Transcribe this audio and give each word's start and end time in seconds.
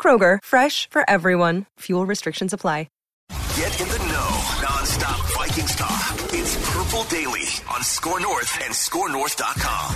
Kroger, 0.00 0.38
fresh 0.42 0.88
for 0.90 1.08
everyone. 1.08 1.66
Fuel 1.78 2.04
restrictions 2.04 2.52
apply. 2.52 2.88
Get 3.56 3.80
in 3.80 3.88
the 3.88 3.98
know. 3.98 4.66
Non-stop 4.66 5.20
Vikings 5.36 5.76
talk. 5.76 6.14
It's 6.32 6.56
Purple 6.74 7.04
Daily 7.04 7.46
on 7.70 7.82
Score 7.82 8.18
North 8.18 8.58
and 8.64 8.72
ScoreNorth.com. 8.74 9.94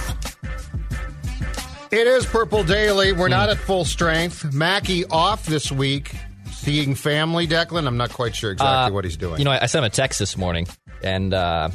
It 1.90 2.06
is 2.06 2.26
Purple 2.26 2.62
Daily. 2.64 3.12
We're 3.12 3.28
not 3.28 3.48
at 3.48 3.56
full 3.56 3.84
strength. 3.86 4.52
Mackey 4.52 5.04
off 5.06 5.46
this 5.46 5.72
week, 5.72 6.14
seeing 6.52 6.94
family. 6.94 7.46
Declan, 7.48 7.86
I'm 7.86 7.96
not 7.96 8.12
quite 8.12 8.36
sure 8.36 8.50
exactly 8.52 8.90
Uh, 8.92 8.94
what 8.94 9.04
he's 9.04 9.16
doing. 9.16 9.38
You 9.38 9.44
know, 9.46 9.52
I 9.52 9.62
I 9.62 9.66
sent 9.66 9.84
him 9.84 9.86
a 9.86 9.90
text 9.90 10.18
this 10.18 10.36
morning, 10.36 10.66
and 11.02 11.32
uh, 11.32 11.70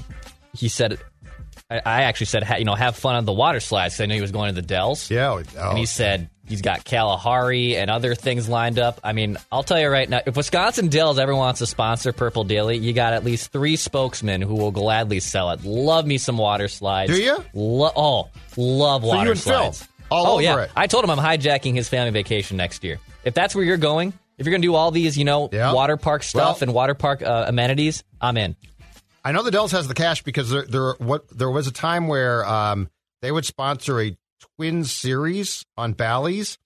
he 0.53 0.67
said, 0.69 0.99
I, 1.69 1.77
I 1.85 2.01
actually 2.03 2.27
said, 2.27 2.47
you 2.59 2.65
know, 2.65 2.75
have 2.75 2.95
fun 2.95 3.15
on 3.15 3.25
the 3.25 3.33
water 3.33 3.59
slides 3.59 3.95
'cause 3.95 4.01
I 4.01 4.05
knew 4.05 4.15
he 4.15 4.21
was 4.21 4.31
going 4.31 4.53
to 4.53 4.61
the 4.61 4.65
Dells. 4.67 5.09
yeah, 5.09 5.29
oh, 5.31 5.69
And 5.69 5.77
he 5.79 5.85
said 5.87 6.29
he's 6.51 6.61
got 6.61 6.85
Kalahari 6.85 7.75
and 7.77 7.89
other 7.89 8.13
things 8.13 8.47
lined 8.47 8.77
up. 8.77 8.99
I 9.03 9.13
mean, 9.13 9.37
I'll 9.51 9.63
tell 9.63 9.79
you 9.79 9.87
right 9.89 10.07
now, 10.07 10.21
if 10.25 10.37
Wisconsin 10.37 10.89
Dells 10.89 11.17
ever 11.17 11.35
wants 11.35 11.57
to 11.59 11.65
sponsor 11.65 12.13
Purple 12.13 12.43
Daily, 12.43 12.77
you 12.77 12.93
got 12.93 13.13
at 13.13 13.23
least 13.23 13.51
three 13.51 13.75
spokesmen 13.75 14.41
who 14.41 14.53
will 14.53 14.69
gladly 14.71 15.19
sell 15.19 15.49
it. 15.51 15.63
Love 15.63 16.05
me 16.05 16.19
some 16.19 16.37
water 16.37 16.67
slides. 16.67 17.11
Do 17.11 17.19
you? 17.19 17.43
Lo- 17.55 17.91
oh, 17.95 18.29
love 18.55 19.01
So 19.01 19.07
water 19.07 19.23
you 19.25 19.31
and 19.31 19.39
Phil, 19.39 19.73
slides. 19.73 19.87
all 20.11 20.27
oh 20.27 20.33
over 20.33 20.41
yeah, 20.43 20.59
it. 20.61 20.71
I 20.75 20.85
told 20.87 21.03
him 21.03 21.09
I'm 21.09 21.17
hijacking 21.17 21.73
his 21.73 21.89
family 21.89 22.11
vacation 22.11 22.57
next 22.57 22.83
year. 22.83 22.99
If 23.23 23.33
that's 23.33 23.55
where 23.55 23.63
you're 23.63 23.77
going, 23.77 24.13
if 24.37 24.45
you're 24.45 24.51
going 24.51 24.61
to 24.61 24.67
do 24.67 24.75
all 24.75 24.91
these, 24.91 25.17
you 25.17 25.25
know, 25.25 25.49
Yeah. 25.51 25.73
water 25.73 25.97
park 25.97 26.23
stuff 26.23 26.57
Well- 26.61 26.69
and 26.69 26.73
water 26.73 26.93
park 26.93 27.21
uh, 27.23 27.45
amenities, 27.47 28.03
I'm 28.19 28.37
in. 28.37 28.55
I 29.23 29.31
know 29.31 29.43
the 29.43 29.51
Dells 29.51 29.71
has 29.73 29.87
the 29.87 29.93
cash 29.93 30.23
because 30.23 30.49
there, 30.49 30.65
there 30.65 30.93
what 30.97 31.27
there 31.29 31.49
was 31.51 31.67
a 31.67 31.71
time 31.71 32.07
where 32.07 32.43
um, 32.45 32.89
they 33.21 33.31
would 33.31 33.45
sponsor 33.45 34.01
a 34.01 34.17
twin 34.57 34.83
series 34.83 35.65
on 35.77 35.93
Bally's, 35.93 36.57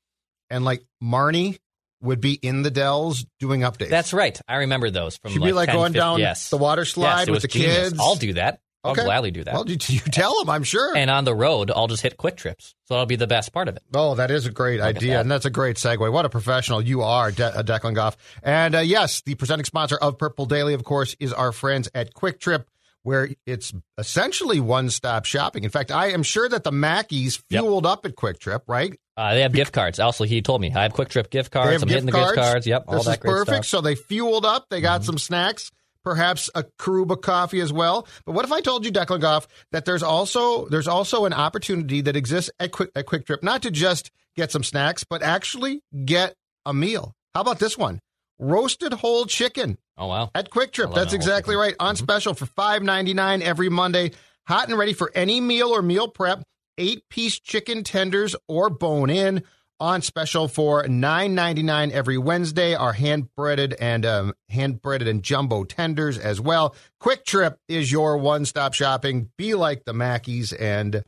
and 0.50 0.66
like 0.66 0.84
Marney 1.02 1.58
would 2.02 2.22
be 2.22 2.34
in 2.34 2.62
the 2.62 2.72
Dells 2.72 3.25
doing 3.40 3.62
updates. 3.62 3.90
That's 3.90 4.13
right. 4.13 4.40
I 4.47 4.58
remember 4.58 4.90
those 4.91 5.18
from 5.18 5.31
She'd 5.31 5.40
like 5.40 5.47
be 5.50 5.53
like 5.53 5.68
10, 5.69 5.75
going 5.75 5.94
50 5.94 6.00
down 6.00 6.19
yes. 6.19 6.50
the 6.50 6.58
water 6.58 6.86
slide 6.86 7.28
it 7.28 7.31
with 7.31 7.41
the 7.41 7.47
genius. 7.47 7.90
kids. 7.90 8.00
I'll 8.00 8.16
do 8.16 8.34
that. 8.34 8.59
I'll 8.84 8.91
Okay. 8.91 9.03
gladly 9.03 9.31
do 9.31 9.44
that. 9.44 9.53
Well, 9.56 9.68
you, 9.68 9.78
you 9.88 10.00
tell 10.00 10.38
them, 10.40 10.47
I'm 10.52 10.62
sure. 10.62 10.96
and 10.96 11.09
on 11.09 11.24
the 11.25 11.34
road, 11.34 11.72
I'll 11.75 11.88
just 11.88 12.03
hit 12.03 12.18
quick 12.18 12.36
trips. 12.38 12.75
So 12.88 12.94
that'll 12.94 13.08
be 13.08 13.16
the 13.16 13.25
best 13.25 13.52
part 13.52 13.68
of 13.68 13.75
it. 13.78 13.81
Oh, 13.96 14.13
that 14.13 14.30
is 14.30 14.46
a 14.46 14.52
great 14.52 14.80
at 14.80 14.86
idea, 14.97 15.13
that. 15.13 15.22
and 15.22 15.31
that's 15.31 15.46
a 15.46 15.50
great 15.50 15.78
segue. 15.78 16.12
What 16.12 16.25
a 16.25 16.30
professional 16.30 16.84
you 16.84 17.02
are, 17.02 17.31
De- 17.31 17.57
uh, 17.57 17.63
Declan 17.63 17.96
Goff. 17.96 18.16
And 18.44 18.75
uh, 18.75 18.80
yes, 18.80 19.24
the 19.25 19.34
presenting 19.34 19.66
sponsor 19.66 19.97
of 19.97 20.19
Purple 20.19 20.46
Daily, 20.46 20.75
of 20.75 20.84
course, 20.84 21.16
is 21.19 21.34
our 21.34 21.52
friends 21.52 21.90
at 21.96 22.13
Quick 22.13 22.40
Trip, 22.40 22.69
where 23.05 23.29
it's 23.45 23.71
essentially 23.97 24.59
one-stop 24.59 25.25
shopping. 25.25 25.63
In 25.63 25.69
fact, 25.69 25.91
I 25.91 26.07
am 26.11 26.23
sure 26.23 26.49
that 26.49 26.63
the 26.63 26.71
Mackeys 26.71 27.41
Yep. 27.49 27.61
fueled 27.61 27.85
up 27.85 28.05
at 28.05 28.16
Quick 28.16 28.39
Trip, 28.39 28.63
right? 28.67 28.93
Uh, 29.16 29.33
they 29.33 29.41
have 29.41 29.53
gift 29.53 29.71
cards. 29.71 29.99
Also, 29.99 30.23
he 30.25 30.41
told 30.41 30.59
me 30.59 30.73
I 30.75 30.81
have 30.83 30.93
quick 30.93 31.07
trip 31.09 31.29
gift 31.29 31.51
cards. 31.51 31.81
I'm 31.81 31.88
gift 31.88 31.91
hitting 31.91 32.05
the 32.07 32.11
cards. 32.11 32.31
gift 32.35 32.45
cards. 32.47 32.67
Yep, 32.67 32.83
all 32.88 32.95
this 32.97 33.05
that 33.05 33.11
is 33.11 33.17
great 33.19 33.31
perfect. 33.31 33.65
stuff. 33.65 33.65
So 33.67 33.81
they 33.81 33.95
fueled 33.95 34.45
up. 34.45 34.65
They 34.69 34.81
got 34.81 35.05
some 35.05 35.17
snacks, 35.17 35.71
perhaps 36.03 36.49
a 36.53 36.65
Caribou 36.79 37.15
coffee 37.17 37.61
as 37.61 37.71
well. 37.71 38.07
But 38.25 38.33
what 38.33 38.44
if 38.44 38.51
I 38.51 38.59
told 38.59 38.83
you, 38.85 38.91
Declan 38.91 39.21
Goff, 39.21 39.47
that 39.71 39.85
there's 39.85 40.03
also 40.03 40.67
there's 40.67 40.88
also 40.89 41.23
an 41.25 41.31
opportunity 41.33 42.01
that 42.01 42.15
exists 42.17 42.51
at 42.59 42.71
Quick 42.73 42.89
at 42.95 43.05
Quick 43.05 43.25
Trip, 43.25 43.41
not 43.41 43.61
to 43.61 43.71
just 43.71 44.11
get 44.35 44.51
some 44.51 44.63
snacks, 44.63 45.05
but 45.05 45.21
actually 45.23 45.81
get 46.03 46.33
a 46.65 46.73
meal. 46.73 47.13
How 47.33 47.39
about 47.41 47.59
this 47.59 47.77
one? 47.77 48.01
Roasted 48.40 48.94
whole 48.94 49.25
chicken 49.25 49.78
Oh 49.97 50.07
wow. 50.07 50.31
at 50.35 50.50
Quick 50.50 50.73
Trip. 50.73 50.94
That's 50.94 51.13
exactly 51.13 51.56
right. 51.56 51.75
On 51.79 51.96
special 51.96 52.34
for 52.34 52.46
five 52.46 52.84
ninety 52.84 53.13
nine 53.13 53.41
every 53.41 53.69
Monday. 53.69 54.12
Hot 54.47 54.68
and 54.68 54.78
ready 54.78 54.94
for 54.94 55.12
any 55.16 55.40
meal 55.41 55.69
or 55.69 55.81
meal 55.81 56.07
prep. 56.07 56.44
Eight 56.78 57.07
piece 57.09 57.40
chicken 57.40 57.84
tenders 57.84 58.35
or 58.47 58.69
bone 58.69 59.09
in. 59.09 59.44
On 59.79 60.01
special 60.01 60.47
for 60.47 60.88
nine 60.88 61.34
ninety 61.35 61.63
nine 61.63 61.91
every 61.91 62.18
Wednesday. 62.18 62.75
Our 62.75 62.94
hand 62.94 63.29
breaded 63.35 63.74
and 63.79 64.06
um, 64.06 64.34
hand 64.50 64.81
breaded 64.81 65.07
and 65.07 65.24
jumbo 65.24 65.63
tenders 65.63 66.18
as 66.18 66.40
well. 66.41 66.75
Quick 67.00 67.25
Trip 67.25 67.57
is 67.69 67.91
your 67.91 68.18
one 68.18 68.45
stop 68.45 68.74
shopping. 68.74 69.29
Be 69.38 69.56
like 69.56 69.85
the 69.85 69.94
Mackeys 69.94 70.53
and 70.59 71.03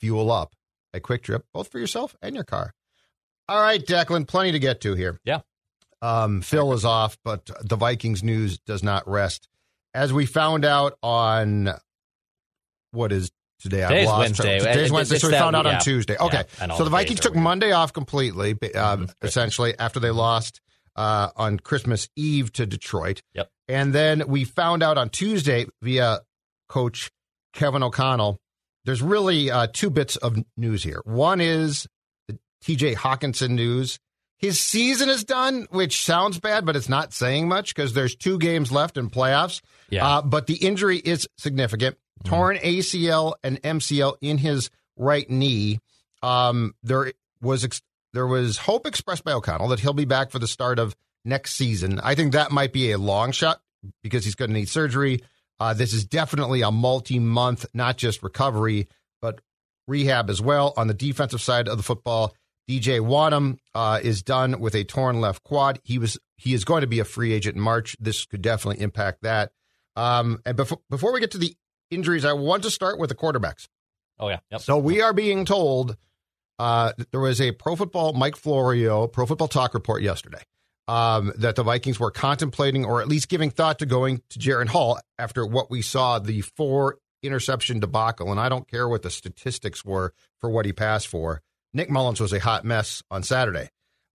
fuel 0.00 0.30
up 0.30 0.52
at 0.94 1.02
Quick 1.02 1.22
Trip, 1.22 1.44
both 1.52 1.68
for 1.72 1.78
yourself 1.78 2.16
and 2.22 2.34
your 2.34 2.44
car. 2.44 2.72
All 3.48 3.60
right, 3.60 3.84
Declan, 3.84 4.26
plenty 4.28 4.52
to 4.52 4.58
get 4.58 4.80
to 4.82 4.94
here. 4.94 5.20
Yeah. 5.24 5.40
Um, 6.02 6.42
Phil 6.42 6.72
is 6.72 6.84
off, 6.84 7.16
but 7.24 7.48
the 7.62 7.76
Vikings 7.76 8.22
news 8.22 8.58
does 8.58 8.82
not 8.82 9.08
rest. 9.08 9.48
As 9.94 10.12
we 10.12 10.26
found 10.26 10.64
out 10.64 10.98
on 11.02 11.70
what 12.90 13.12
is 13.12 13.30
today? 13.60 13.82
Today's 13.82 14.06
lost 14.06 14.18
Wednesday. 14.20 14.58
Today's 14.58 14.90
It- 14.90 14.92
Wednesday, 14.92 15.18
so 15.18 15.28
we 15.28 15.34
found 15.34 15.54
out 15.56 15.64
yeah. 15.64 15.76
on 15.76 15.80
Tuesday. 15.80 16.16
Okay, 16.18 16.44
I 16.60 16.66
know 16.66 16.76
so 16.76 16.84
the 16.84 16.90
Vikings 16.90 17.20
took. 17.20 17.34
Monday 17.36 17.72
off 17.72 17.92
completely, 17.92 18.52
um, 18.74 19.06
Mhm. 19.06 19.14
essentially 19.22 19.78
after 19.78 20.00
they 20.00 20.10
lost 20.10 20.60
uh, 20.96 21.30
on 21.36 21.58
Christmas 21.58 22.08
Eve 22.16 22.52
to 22.52 22.66
Detroit. 22.66 23.22
Yep. 23.32 23.48
And 23.68 23.94
then 23.94 24.24
we 24.28 24.44
found 24.44 24.82
out 24.82 24.98
on 24.98 25.08
Tuesday 25.08 25.64
via 25.80 26.20
Coach 26.68 27.10
Kevin 27.54 27.82
O'Connell. 27.82 28.40
There's 28.84 29.00
really 29.00 29.50
uh, 29.50 29.68
two 29.72 29.88
bits 29.88 30.16
of 30.16 30.36
news 30.56 30.82
here. 30.82 31.00
One 31.04 31.40
is 31.40 31.86
the 32.28 32.38
TJ 32.62 32.94
Hockenson 32.96 33.50
news. 33.50 33.98
His 34.42 34.58
season 34.58 35.08
is 35.08 35.22
done, 35.22 35.68
which 35.70 36.04
sounds 36.04 36.40
bad, 36.40 36.66
but 36.66 36.74
it's 36.74 36.88
not 36.88 37.12
saying 37.12 37.46
much 37.46 37.74
because 37.74 37.92
there's 37.92 38.16
two 38.16 38.38
games 38.38 38.72
left 38.72 38.96
in 38.96 39.08
playoffs. 39.08 39.62
Yeah. 39.88 40.04
Uh, 40.04 40.22
but 40.22 40.48
the 40.48 40.56
injury 40.56 40.98
is 40.98 41.28
significant. 41.38 41.96
Torn 42.24 42.56
ACL 42.56 43.34
and 43.44 43.62
MCL 43.62 44.16
in 44.20 44.38
his 44.38 44.68
right 44.96 45.30
knee. 45.30 45.78
Um, 46.24 46.74
there 46.82 47.12
was 47.40 47.64
ex- 47.64 47.82
there 48.12 48.26
was 48.26 48.58
hope 48.58 48.84
expressed 48.84 49.22
by 49.22 49.32
O'Connell 49.32 49.68
that 49.68 49.78
he'll 49.78 49.92
be 49.92 50.04
back 50.04 50.32
for 50.32 50.40
the 50.40 50.48
start 50.48 50.80
of 50.80 50.96
next 51.24 51.54
season. 51.54 52.00
I 52.00 52.16
think 52.16 52.32
that 52.32 52.50
might 52.50 52.72
be 52.72 52.90
a 52.90 52.98
long 52.98 53.30
shot 53.30 53.60
because 54.02 54.24
he's 54.24 54.34
going 54.34 54.50
to 54.50 54.54
need 54.54 54.68
surgery. 54.68 55.22
Uh, 55.60 55.72
this 55.72 55.92
is 55.92 56.04
definitely 56.04 56.62
a 56.62 56.72
multi 56.72 57.20
month, 57.20 57.64
not 57.74 57.96
just 57.96 58.24
recovery, 58.24 58.88
but 59.20 59.40
rehab 59.86 60.30
as 60.30 60.42
well. 60.42 60.74
On 60.76 60.88
the 60.88 60.94
defensive 60.94 61.40
side 61.40 61.68
of 61.68 61.76
the 61.76 61.84
football, 61.84 62.34
DJ 62.68 63.00
Wonnum 63.00 63.58
uh, 63.74 64.00
is 64.02 64.22
done 64.22 64.60
with 64.60 64.74
a 64.74 64.84
torn 64.84 65.20
left 65.20 65.42
quad. 65.42 65.80
He 65.84 65.98
was 65.98 66.18
he 66.36 66.54
is 66.54 66.64
going 66.64 66.80
to 66.82 66.86
be 66.86 67.00
a 67.00 67.04
free 67.04 67.32
agent 67.32 67.56
in 67.56 67.62
March. 67.62 67.96
This 68.00 68.24
could 68.24 68.42
definitely 68.42 68.82
impact 68.82 69.22
that. 69.22 69.52
Um, 69.96 70.40
and 70.46 70.56
before 70.56 70.78
before 70.88 71.12
we 71.12 71.20
get 71.20 71.32
to 71.32 71.38
the 71.38 71.56
injuries, 71.90 72.24
I 72.24 72.32
want 72.32 72.62
to 72.64 72.70
start 72.70 72.98
with 72.98 73.08
the 73.10 73.16
quarterbacks. 73.16 73.68
Oh 74.18 74.28
yeah. 74.28 74.38
Yep. 74.50 74.60
So 74.62 74.78
we 74.78 75.00
are 75.00 75.12
being 75.12 75.44
told 75.44 75.96
uh, 76.58 76.92
there 77.10 77.20
was 77.20 77.40
a 77.40 77.52
Pro 77.52 77.76
Football 77.76 78.12
Mike 78.12 78.36
Florio 78.36 79.06
Pro 79.06 79.26
Football 79.26 79.48
Talk 79.48 79.74
report 79.74 80.02
yesterday 80.02 80.42
um, 80.88 81.32
that 81.36 81.56
the 81.56 81.62
Vikings 81.62 81.98
were 81.98 82.10
contemplating 82.10 82.84
or 82.84 83.00
at 83.00 83.08
least 83.08 83.28
giving 83.28 83.50
thought 83.50 83.78
to 83.80 83.86
going 83.86 84.22
to 84.30 84.38
Jaren 84.38 84.68
Hall 84.68 84.98
after 85.18 85.46
what 85.46 85.70
we 85.70 85.82
saw 85.82 86.18
the 86.18 86.40
four 86.42 86.98
interception 87.22 87.80
debacle. 87.80 88.30
And 88.30 88.40
I 88.40 88.48
don't 88.48 88.68
care 88.68 88.88
what 88.88 89.02
the 89.02 89.10
statistics 89.10 89.84
were 89.84 90.12
for 90.40 90.50
what 90.50 90.66
he 90.66 90.72
passed 90.72 91.08
for. 91.08 91.42
Nick 91.74 91.90
Mullens 91.90 92.20
was 92.20 92.32
a 92.32 92.38
hot 92.38 92.64
mess 92.64 93.02
on 93.10 93.22
Saturday. 93.22 93.68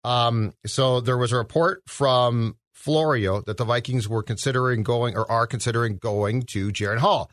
Um, 0.04 0.54
so 0.66 1.02
there 1.02 1.18
was 1.18 1.32
a 1.32 1.38
report 1.38 1.82
from 1.88 2.56
Florio 2.74 3.42
that 3.42 3.58
the 3.58 3.66
Vikings 3.66 4.08
were 4.08 4.24
considering 4.24 4.84
going 4.84 5.18
or 5.18 5.30
are 5.30 5.48
considering 5.48 5.98
going 5.98 6.44
to 6.44 6.70
Jaren 6.70 7.00
Hall. 7.00 7.32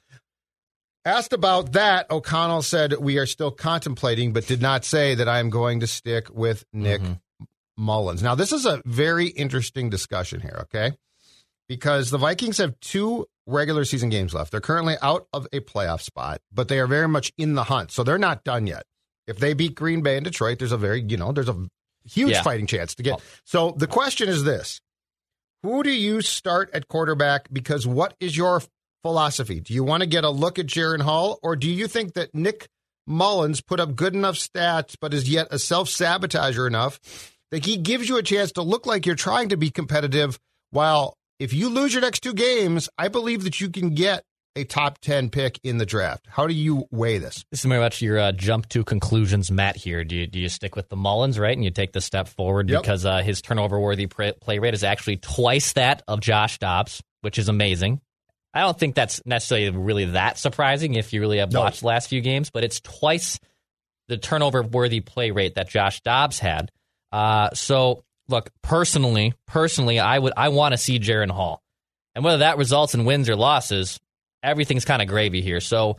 Asked 1.05 1.35
about 1.35 1.73
that, 1.73 2.11
O'Connell 2.11 2.63
said, 2.63 2.95
We 2.95 3.19
are 3.19 3.27
still 3.27 3.51
contemplating, 3.51 4.33
but 4.33 4.47
did 4.47 4.63
not 4.63 4.87
say 4.87 5.15
that 5.15 5.29
I 5.29 5.39
am 5.39 5.51
going 5.51 5.81
to 5.81 5.87
stick 5.87 6.35
with 6.35 6.65
Nick 6.73 7.03
mm-hmm. 7.03 7.45
Mullens. 7.77 8.23
Now, 8.23 8.35
this 8.35 8.53
is 8.53 8.65
a 8.65 8.81
very 8.87 9.27
interesting 9.27 9.91
discussion 9.91 10.41
here, 10.41 10.61
okay? 10.63 10.97
Because 11.69 12.11
the 12.11 12.19
Vikings 12.19 12.57
have 12.57 12.81
two 12.81 13.27
regular 13.47 13.85
season 13.85 14.09
games 14.09 14.33
left. 14.33 14.51
They're 14.51 14.63
currently 14.63 14.97
out 15.03 15.27
of 15.35 15.47
a 15.53 15.61
playoff 15.61 16.01
spot, 16.01 16.41
but 16.51 16.69
they 16.69 16.81
are 16.81 16.87
very 16.87 17.09
much 17.09 17.33
in 17.37 17.55
the 17.55 17.65
hunt. 17.65 17.91
So 17.91 18.03
they're 18.03 18.17
not 18.17 18.43
done 18.43 18.67
yet. 18.67 18.85
If 19.27 19.39
they 19.39 19.55
beat 19.55 19.75
Green 19.75 20.03
Bay 20.03 20.17
and 20.17 20.25
Detroit, 20.25 20.59
there's 20.59 20.73
a 20.73 20.77
very, 20.77 21.03
you 21.03 21.17
know, 21.17 21.33
there's 21.33 21.49
a 21.49 21.67
huge 22.05 22.33
yeah. 22.33 22.43
fighting 22.43 22.67
chance 22.67 22.95
to 22.97 23.03
get. 23.03 23.21
So 23.45 23.73
the 23.77 23.87
question 23.87 24.29
is 24.29 24.45
this 24.45 24.81
Who 25.63 25.83
do 25.83 25.91
you 25.91 26.21
start 26.21 26.71
at 26.75 26.89
quarterback? 26.89 27.49
Because 27.53 27.87
what 27.87 28.15
is 28.21 28.37
your 28.37 28.63
philosophy? 29.03 29.61
Do 29.61 29.75
you 29.75 29.85
want 29.85 30.03
to 30.03 30.09
get 30.09 30.25
a 30.25 30.31
look 30.31 30.59
at 30.59 30.67
Jaren 30.67 31.03
Hall, 31.03 31.39
or 31.43 31.57
do 31.57 31.71
you 31.71 31.87
think 31.87 32.15
that 32.15 32.35
Nick 32.35 32.69
Mullens 33.09 33.61
put 33.61 33.81
up 33.81 33.97
good 33.97 34.15
enough 34.15 34.37
stats, 34.37 34.97
but 35.01 35.15
is 35.15 35.29
yet 35.29 35.49
a 35.51 35.59
self 35.59 35.89
sabotager 35.89 36.67
enough 36.67 37.01
that 37.51 37.65
he 37.65 37.77
gives 37.77 38.09
you 38.09 38.17
a 38.17 38.23
chance 38.23 38.53
to 38.53 38.63
look 38.63 38.87
like 38.87 39.07
you're 39.07 39.15
trying 39.15 39.51
to 39.51 39.57
be 39.57 39.71
competitive? 39.71 40.39
While 40.71 41.17
if 41.39 41.53
you 41.53 41.69
lose 41.69 41.93
your 41.93 42.03
next 42.03 42.21
two 42.21 42.35
games, 42.35 42.89
I 42.99 43.09
believe 43.09 43.45
that 43.45 43.61
you 43.61 43.69
can 43.69 43.95
get 43.95 44.25
a 44.57 44.65
top 44.65 44.99
10 44.99 45.31
pick 45.31 45.59
in 45.63 45.79
the 45.79 45.87
draft. 45.87 46.27
How 46.29 46.47
do 46.47 46.55
you 46.55 46.87
weigh 46.91 47.19
this? 47.19 47.45
This 47.51 47.61
is 47.61 47.67
very 47.67 47.81
much 47.81 48.01
your 48.01 48.19
uh, 48.19 48.33
jump 48.33 48.69
to 48.71 48.85
conclusions, 48.85 49.51
mat, 49.51 49.77
here. 49.77 50.05
Do 50.05 50.15
you, 50.17 50.27
do 50.27 50.39
you 50.39 50.49
stick 50.49 50.77
with 50.77 50.89
the 50.89 50.97
Mullens, 50.97 51.39
right? 51.39 51.57
And 51.57 51.65
you 51.65 51.71
take 51.71 51.93
the 51.93 52.01
step 52.01 52.29
forward 52.29 52.71
yep. 52.71 52.83
because 52.83 53.05
uh, 53.05 53.23
his 53.23 53.43
turnover 53.43 53.81
worthy 53.81 54.07
play 54.07 54.59
rate 54.59 54.75
is 54.75 54.85
actually 54.85 55.17
twice 55.17 55.73
that 55.73 56.03
of 56.07 56.21
Josh 56.21 56.59
Dobbs, 56.59 57.03
which 57.23 57.39
is 57.39 57.49
amazing. 57.49 58.01
I 58.53 58.61
don't 58.61 58.79
think 58.79 58.95
that's 58.95 59.21
necessarily 59.27 59.71
really 59.71 60.05
that 60.07 60.39
surprising 60.39 60.95
if 60.95 61.13
you 61.13 61.21
really 61.21 61.39
have 61.39 61.53
no. 61.53 61.61
watched 61.61 61.81
the 61.81 61.89
last 61.89 62.09
few 62.09 62.21
games, 62.21 62.51
but 62.51 62.63
it's 62.63 62.81
twice 62.81 63.41
the 64.07 64.17
turnover 64.17 64.63
worthy 64.63 65.01
play 65.01 65.33
rate 65.33 65.57
that 65.57 65.69
Josh 65.69 66.01
Dobbs 66.03 66.39
had. 66.39 66.71
Uh, 67.11 67.51
so 67.51 68.05
look, 68.29 68.51
personally, 68.63 69.35
personally, 69.47 69.99
I 69.99 70.19
would 70.19 70.33
I 70.37 70.51
want 70.51 70.73
to 70.73 70.79
see 70.79 71.01
Jaren 71.01 71.31
Hall. 71.31 71.63
And 72.15 72.25
whether 72.25 72.39
that 72.39 72.59
results 72.59 72.95
in 72.95 73.05
wins 73.05 73.29
or 73.29 73.35
losses, 73.35 73.99
everything's 74.45 74.85
kind 74.85 75.03
of 75.03 75.09
gravy 75.09 75.41
here. 75.41 75.61
So 75.61 75.97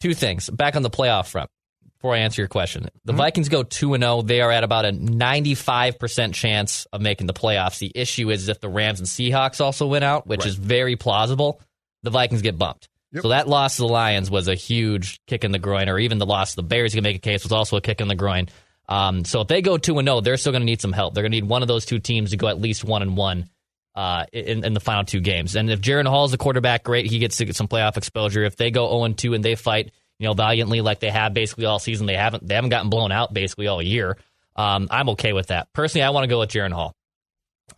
two 0.00 0.14
things. 0.14 0.48
Back 0.48 0.76
on 0.76 0.82
the 0.82 0.90
playoff 0.90 1.28
front 1.28 1.50
before 1.96 2.14
I 2.14 2.18
answer 2.18 2.42
your 2.42 2.48
question. 2.48 2.88
The 3.04 3.12
mm-hmm. 3.12 3.18
Vikings 3.18 3.48
go 3.48 3.62
2 3.62 3.94
and 3.94 4.02
0. 4.02 4.22
They 4.22 4.40
are 4.40 4.50
at 4.50 4.64
about 4.64 4.84
a 4.84 4.92
95% 4.92 6.34
chance 6.34 6.86
of 6.92 7.00
making 7.00 7.26
the 7.26 7.34
playoffs. 7.34 7.78
The 7.78 7.92
issue 7.94 8.30
is 8.30 8.48
if 8.48 8.60
the 8.60 8.68
Rams 8.68 9.00
and 9.00 9.08
Seahawks 9.08 9.60
also 9.60 9.86
win 9.86 10.02
out, 10.02 10.26
which 10.26 10.40
right. 10.40 10.48
is 10.48 10.54
very 10.54 10.96
plausible 10.96 11.60
the 12.02 12.10
Vikings 12.10 12.42
get 12.42 12.58
bumped. 12.58 12.88
Yep. 13.12 13.22
So 13.22 13.28
that 13.30 13.48
loss 13.48 13.76
to 13.76 13.82
the 13.82 13.88
Lions 13.88 14.30
was 14.30 14.48
a 14.48 14.54
huge 14.54 15.20
kick 15.26 15.44
in 15.44 15.52
the 15.52 15.58
groin, 15.58 15.88
or 15.88 15.98
even 15.98 16.18
the 16.18 16.26
loss 16.26 16.50
to 16.50 16.56
the 16.56 16.62
Bears, 16.62 16.94
you 16.94 16.98
can 16.98 17.04
make 17.04 17.16
a 17.16 17.20
case, 17.20 17.42
was 17.42 17.52
also 17.52 17.76
a 17.76 17.80
kick 17.80 18.00
in 18.00 18.08
the 18.08 18.14
groin. 18.14 18.48
Um, 18.88 19.24
so 19.24 19.40
if 19.40 19.48
they 19.48 19.62
go 19.62 19.78
2 19.78 19.98
and 19.98 20.08
0, 20.08 20.20
they're 20.20 20.36
still 20.36 20.52
going 20.52 20.62
to 20.62 20.66
need 20.66 20.80
some 20.80 20.92
help. 20.92 21.14
They're 21.14 21.22
going 21.22 21.32
to 21.32 21.40
need 21.40 21.48
one 21.48 21.62
of 21.62 21.68
those 21.68 21.84
two 21.84 21.98
teams 21.98 22.30
to 22.30 22.36
go 22.36 22.48
at 22.48 22.60
least 22.60 22.84
1 22.84 23.02
and 23.02 23.16
1 23.16 23.48
uh, 23.94 24.24
in, 24.32 24.64
in 24.64 24.74
the 24.74 24.80
final 24.80 25.04
two 25.04 25.20
games. 25.20 25.56
And 25.56 25.70
if 25.70 25.80
Jaren 25.80 26.06
Hall 26.06 26.24
is 26.24 26.30
the 26.30 26.38
quarterback, 26.38 26.84
great. 26.84 27.06
He 27.06 27.18
gets 27.18 27.36
to 27.38 27.44
get 27.44 27.56
some 27.56 27.68
playoff 27.68 27.96
exposure. 27.96 28.44
If 28.44 28.56
they 28.56 28.70
go 28.70 28.88
0 28.88 29.04
and 29.04 29.18
2 29.18 29.34
and 29.34 29.44
they 29.44 29.54
fight, 29.54 29.92
you 30.18 30.26
know, 30.26 30.34
valiantly 30.34 30.80
like 30.80 31.00
they 31.00 31.10
have 31.10 31.34
basically 31.34 31.64
all 31.64 31.78
season, 31.78 32.06
they 32.06 32.16
haven't 32.16 32.46
they 32.46 32.54
haven't 32.54 32.70
gotten 32.70 32.90
blown 32.90 33.12
out 33.12 33.32
basically 33.32 33.66
all 33.66 33.82
year. 33.82 34.16
Um, 34.56 34.88
I'm 34.90 35.08
okay 35.10 35.32
with 35.32 35.48
that. 35.48 35.72
Personally, 35.72 36.04
I 36.04 36.10
want 36.10 36.24
to 36.24 36.28
go 36.28 36.40
with 36.40 36.50
Jaren 36.50 36.72
Hall. 36.72 36.94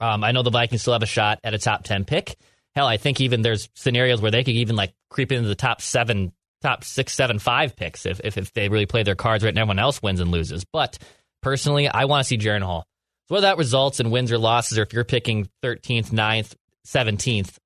Um, 0.00 0.24
I 0.24 0.32
know 0.32 0.42
the 0.42 0.50
Vikings 0.50 0.80
still 0.80 0.94
have 0.94 1.02
a 1.02 1.06
shot 1.06 1.38
at 1.44 1.54
a 1.54 1.58
top 1.58 1.84
10 1.84 2.04
pick. 2.04 2.36
Hell, 2.74 2.86
I 2.86 2.96
think 2.96 3.20
even 3.20 3.42
there's 3.42 3.68
scenarios 3.74 4.20
where 4.20 4.30
they 4.30 4.44
could 4.44 4.54
even 4.54 4.76
like 4.76 4.94
creep 5.10 5.30
into 5.30 5.48
the 5.48 5.54
top 5.54 5.82
seven, 5.82 6.32
top 6.62 6.84
six, 6.84 7.12
seven, 7.12 7.38
five 7.38 7.76
picks 7.76 8.06
if 8.06 8.20
if, 8.24 8.38
if 8.38 8.52
they 8.52 8.68
really 8.68 8.86
play 8.86 9.02
their 9.02 9.14
cards 9.14 9.44
right 9.44 9.50
and 9.50 9.58
everyone 9.58 9.78
else 9.78 10.02
wins 10.02 10.20
and 10.20 10.30
loses. 10.30 10.64
But 10.64 10.98
personally, 11.42 11.88
I 11.88 12.06
want 12.06 12.24
to 12.24 12.28
see 12.28 12.38
Jaren 12.38 12.62
Hall. 12.62 12.86
So 13.28 13.36
whether 13.36 13.46
that 13.46 13.58
results 13.58 14.00
in 14.00 14.10
wins 14.10 14.32
or 14.32 14.38
losses, 14.38 14.78
or 14.78 14.82
if 14.82 14.92
you're 14.92 15.04
picking 15.04 15.48
13th, 15.62 16.10
9th, 16.10 16.54
17th, 16.86 17.56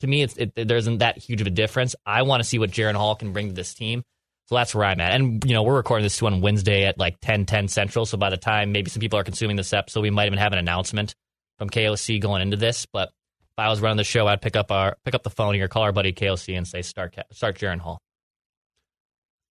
to 0.00 0.06
me, 0.06 0.22
it's, 0.22 0.36
it, 0.36 0.52
there 0.54 0.76
isn't 0.76 0.98
that 0.98 1.18
huge 1.18 1.40
of 1.40 1.46
a 1.46 1.50
difference. 1.50 1.94
I 2.06 2.22
want 2.22 2.42
to 2.42 2.48
see 2.48 2.58
what 2.58 2.70
Jaren 2.70 2.94
Hall 2.94 3.14
can 3.14 3.32
bring 3.32 3.48
to 3.48 3.54
this 3.54 3.74
team. 3.74 4.02
So 4.46 4.56
that's 4.56 4.74
where 4.74 4.84
I'm 4.84 5.00
at. 5.00 5.12
And, 5.12 5.44
you 5.44 5.52
know, 5.52 5.62
we're 5.62 5.76
recording 5.76 6.04
this 6.04 6.20
on 6.22 6.40
Wednesday 6.40 6.84
at 6.84 6.98
like 6.98 7.20
10, 7.20 7.46
10 7.46 7.68
Central. 7.68 8.06
So 8.06 8.18
by 8.18 8.30
the 8.30 8.36
time 8.36 8.72
maybe 8.72 8.90
some 8.90 9.00
people 9.00 9.18
are 9.18 9.24
consuming 9.24 9.56
this 9.56 9.72
episode, 9.72 10.00
we 10.00 10.10
might 10.10 10.26
even 10.26 10.38
have 10.38 10.52
an 10.52 10.58
announcement 10.58 11.14
from 11.58 11.70
KOC 11.70 12.20
going 12.20 12.42
into 12.42 12.56
this. 12.56 12.86
But 12.86 13.10
if 13.10 13.58
I 13.58 13.68
was 13.68 13.80
running 13.80 13.98
the 13.98 14.04
show, 14.04 14.26
I'd 14.26 14.42
pick 14.42 14.56
up 14.56 14.72
our 14.72 14.96
pick 15.04 15.14
up 15.14 15.22
the 15.22 15.30
phone 15.30 15.54
here, 15.54 15.68
call 15.68 15.82
our 15.82 15.92
buddy 15.92 16.12
KOC, 16.12 16.56
and 16.56 16.66
say 16.66 16.82
start 16.82 17.14
start 17.30 17.58
Jaren 17.58 17.78
Hall. 17.78 18.00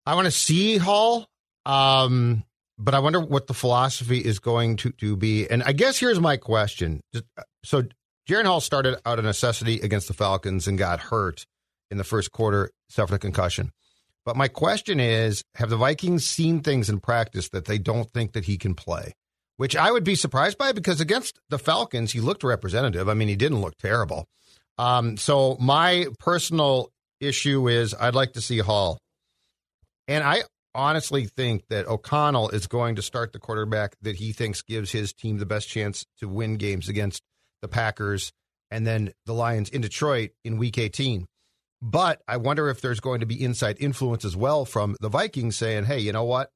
I 0.04 0.14
want 0.14 0.26
to 0.26 0.30
see 0.32 0.76
Hall, 0.76 1.28
um, 1.64 2.42
but 2.80 2.94
I 2.94 2.98
wonder 2.98 3.20
what 3.20 3.46
the 3.46 3.54
philosophy 3.54 4.18
is 4.18 4.38
going 4.38 4.76
to, 4.76 4.90
to 4.92 5.16
be. 5.16 5.48
And 5.48 5.62
I 5.62 5.72
guess 5.72 5.98
here's 5.98 6.20
my 6.20 6.36
question: 6.36 7.00
So 7.64 7.84
Jaren 8.28 8.44
Hall 8.44 8.60
started 8.60 8.98
out 9.04 9.18
of 9.18 9.24
necessity 9.24 9.80
against 9.80 10.08
the 10.08 10.14
Falcons 10.14 10.66
and 10.66 10.78
got 10.78 11.00
hurt 11.00 11.46
in 11.90 11.98
the 11.98 12.04
first 12.04 12.32
quarter, 12.32 12.70
suffered 12.88 13.16
a 13.16 13.18
concussion. 13.18 13.70
But 14.24 14.36
my 14.36 14.48
question 14.48 15.00
is: 15.00 15.44
Have 15.56 15.70
the 15.70 15.76
Vikings 15.76 16.26
seen 16.26 16.60
things 16.60 16.88
in 16.88 17.00
practice 17.00 17.48
that 17.50 17.66
they 17.66 17.78
don't 17.78 18.10
think 18.10 18.32
that 18.32 18.44
he 18.44 18.56
can 18.58 18.74
play? 18.74 19.14
which 19.60 19.76
I 19.76 19.92
would 19.92 20.04
be 20.04 20.14
surprised 20.14 20.56
by 20.56 20.72
because 20.72 21.02
against 21.02 21.38
the 21.50 21.58
Falcons, 21.58 22.12
he 22.12 22.20
looked 22.20 22.42
representative. 22.42 23.10
I 23.10 23.12
mean, 23.12 23.28
he 23.28 23.36
didn't 23.36 23.60
look 23.60 23.76
terrible. 23.76 24.26
Um, 24.78 25.18
so 25.18 25.58
my 25.60 26.06
personal 26.18 26.90
issue 27.20 27.68
is 27.68 27.92
I'd 27.92 28.14
like 28.14 28.32
to 28.32 28.40
see 28.40 28.60
Hall. 28.60 28.96
And 30.08 30.24
I 30.24 30.44
honestly 30.74 31.26
think 31.26 31.64
that 31.68 31.86
O'Connell 31.86 32.50
is 32.50 32.66
going 32.66 32.96
to 32.96 33.02
start 33.02 33.32
the 33.32 33.38
quarterback 33.38 33.96
that 34.02 34.16
he 34.16 34.32
thinks 34.32 34.62
gives 34.62 34.92
his 34.92 35.12
team 35.12 35.38
the 35.38 35.46
best 35.46 35.68
chance 35.68 36.06
to 36.18 36.28
win 36.28 36.56
games 36.56 36.88
against 36.88 37.22
the 37.62 37.68
Packers 37.68 38.32
and 38.70 38.86
then 38.86 39.12
the 39.26 39.32
Lions 39.32 39.68
in 39.68 39.80
Detroit 39.80 40.30
in 40.44 40.58
week 40.58 40.78
18. 40.78 41.26
But 41.82 42.22
I 42.28 42.36
wonder 42.36 42.68
if 42.68 42.80
there's 42.80 43.00
going 43.00 43.20
to 43.20 43.26
be 43.26 43.42
inside 43.42 43.76
influence 43.80 44.24
as 44.24 44.36
well 44.36 44.64
from 44.64 44.96
the 45.00 45.08
Vikings 45.08 45.56
saying, 45.56 45.84
hey, 45.84 45.98
you 45.98 46.12
know 46.12 46.24
what? 46.24 46.50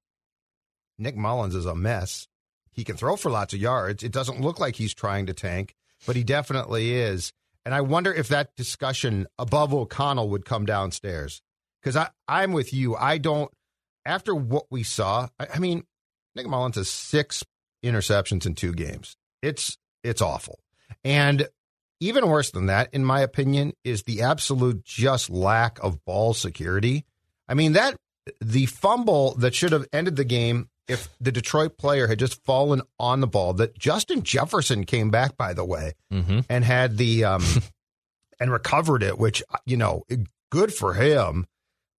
Nick 0.98 1.16
Mullens 1.16 1.54
is 1.54 1.66
a 1.66 1.74
mess. 1.74 2.28
He 2.72 2.84
can 2.84 2.96
throw 2.96 3.16
for 3.16 3.30
lots 3.30 3.54
of 3.54 3.60
yards. 3.60 4.02
It 4.02 4.12
doesn't 4.12 4.40
look 4.40 4.60
like 4.60 4.76
he's 4.76 4.94
trying 4.94 5.26
to 5.26 5.32
tank, 5.32 5.74
but 6.06 6.16
he 6.16 6.24
definitely 6.24 6.94
is. 6.94 7.32
And 7.64 7.74
I 7.74 7.80
wonder 7.80 8.12
if 8.12 8.28
that 8.28 8.50
discussion 8.56 9.26
above 9.38 9.72
O'Connell 9.72 10.28
would 10.30 10.44
come 10.44 10.66
downstairs. 10.66 11.40
Because 11.82 12.08
I'm 12.28 12.52
with 12.52 12.72
you. 12.72 12.96
I 12.96 13.18
don't, 13.18 13.50
after 14.04 14.34
what 14.34 14.66
we 14.70 14.82
saw, 14.82 15.28
I, 15.38 15.46
I 15.54 15.58
mean, 15.58 15.84
Nick 16.34 16.46
Mullens 16.46 16.76
has 16.76 16.88
six 16.88 17.44
interceptions 17.84 18.46
in 18.46 18.54
two 18.54 18.72
games. 18.72 19.16
It's 19.42 19.78
it's 20.02 20.22
awful. 20.22 20.60
And 21.04 21.48
even 22.00 22.28
worse 22.28 22.50
than 22.50 22.66
that, 22.66 22.90
in 22.92 23.04
my 23.04 23.20
opinion, 23.20 23.72
is 23.84 24.02
the 24.02 24.22
absolute 24.22 24.84
just 24.84 25.30
lack 25.30 25.82
of 25.82 26.04
ball 26.04 26.34
security. 26.34 27.04
I 27.48 27.54
mean, 27.54 27.72
that 27.72 27.96
the 28.40 28.66
fumble 28.66 29.34
that 29.36 29.54
should 29.54 29.72
have 29.72 29.86
ended 29.92 30.16
the 30.16 30.24
game 30.24 30.68
if 30.88 31.08
the 31.20 31.32
Detroit 31.32 31.78
player 31.78 32.06
had 32.06 32.18
just 32.18 32.42
fallen 32.44 32.82
on 32.98 33.20
the 33.20 33.26
ball. 33.26 33.54
That 33.54 33.78
Justin 33.78 34.22
Jefferson 34.22 34.84
came 34.84 35.10
back, 35.10 35.36
by 35.36 35.54
the 35.54 35.64
way, 35.64 35.94
mm-hmm. 36.12 36.40
and 36.48 36.64
had 36.64 36.96
the 36.96 37.24
um, 37.24 37.44
and 38.40 38.52
recovered 38.52 39.02
it, 39.02 39.18
which 39.18 39.42
you 39.66 39.76
know, 39.76 40.04
good 40.50 40.72
for 40.72 40.94
him. 40.94 41.46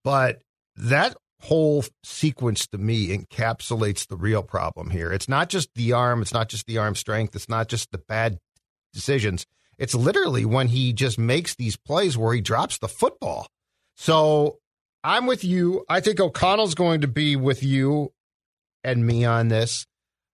But 0.04 0.42
that 0.76 1.16
whole 1.42 1.84
sequence 2.04 2.68
to 2.68 2.78
me 2.78 3.16
encapsulates 3.16 4.08
the 4.08 4.18
real 4.18 4.42
problem 4.42 4.90
here. 4.90 5.12
It's 5.12 5.30
not 5.30 5.50
just 5.50 5.70
the 5.76 5.94
arm. 5.94 6.22
It's 6.22 6.34
not 6.34 6.50
just 6.50 6.66
the 6.66 6.78
arm 6.78 6.96
strength. 6.96 7.36
It's 7.36 7.50
not 7.50 7.68
just 7.68 7.92
the 7.92 7.98
bad 7.98 8.40
decisions. 8.94 9.46
It's 9.78 9.94
literally 9.94 10.46
when 10.46 10.68
he 10.68 10.94
just 10.94 11.20
makes 11.20 11.56
these 11.56 11.76
plays 11.76 12.18
where 12.18 12.34
he 12.34 12.42
drops 12.42 12.78
the 12.78 12.88
football. 12.88 13.48
So 13.98 14.60
I'm 15.04 15.26
with 15.26 15.44
you. 15.44 15.86
I 15.90 16.00
think 16.00 16.20
O'Connell's 16.20 16.76
going 16.76 17.02
to 17.02 17.08
be 17.08 17.36
with 17.36 17.62
you 17.62 18.12
and 18.84 19.06
me 19.06 19.26
on 19.26 19.50
this. 19.50 19.86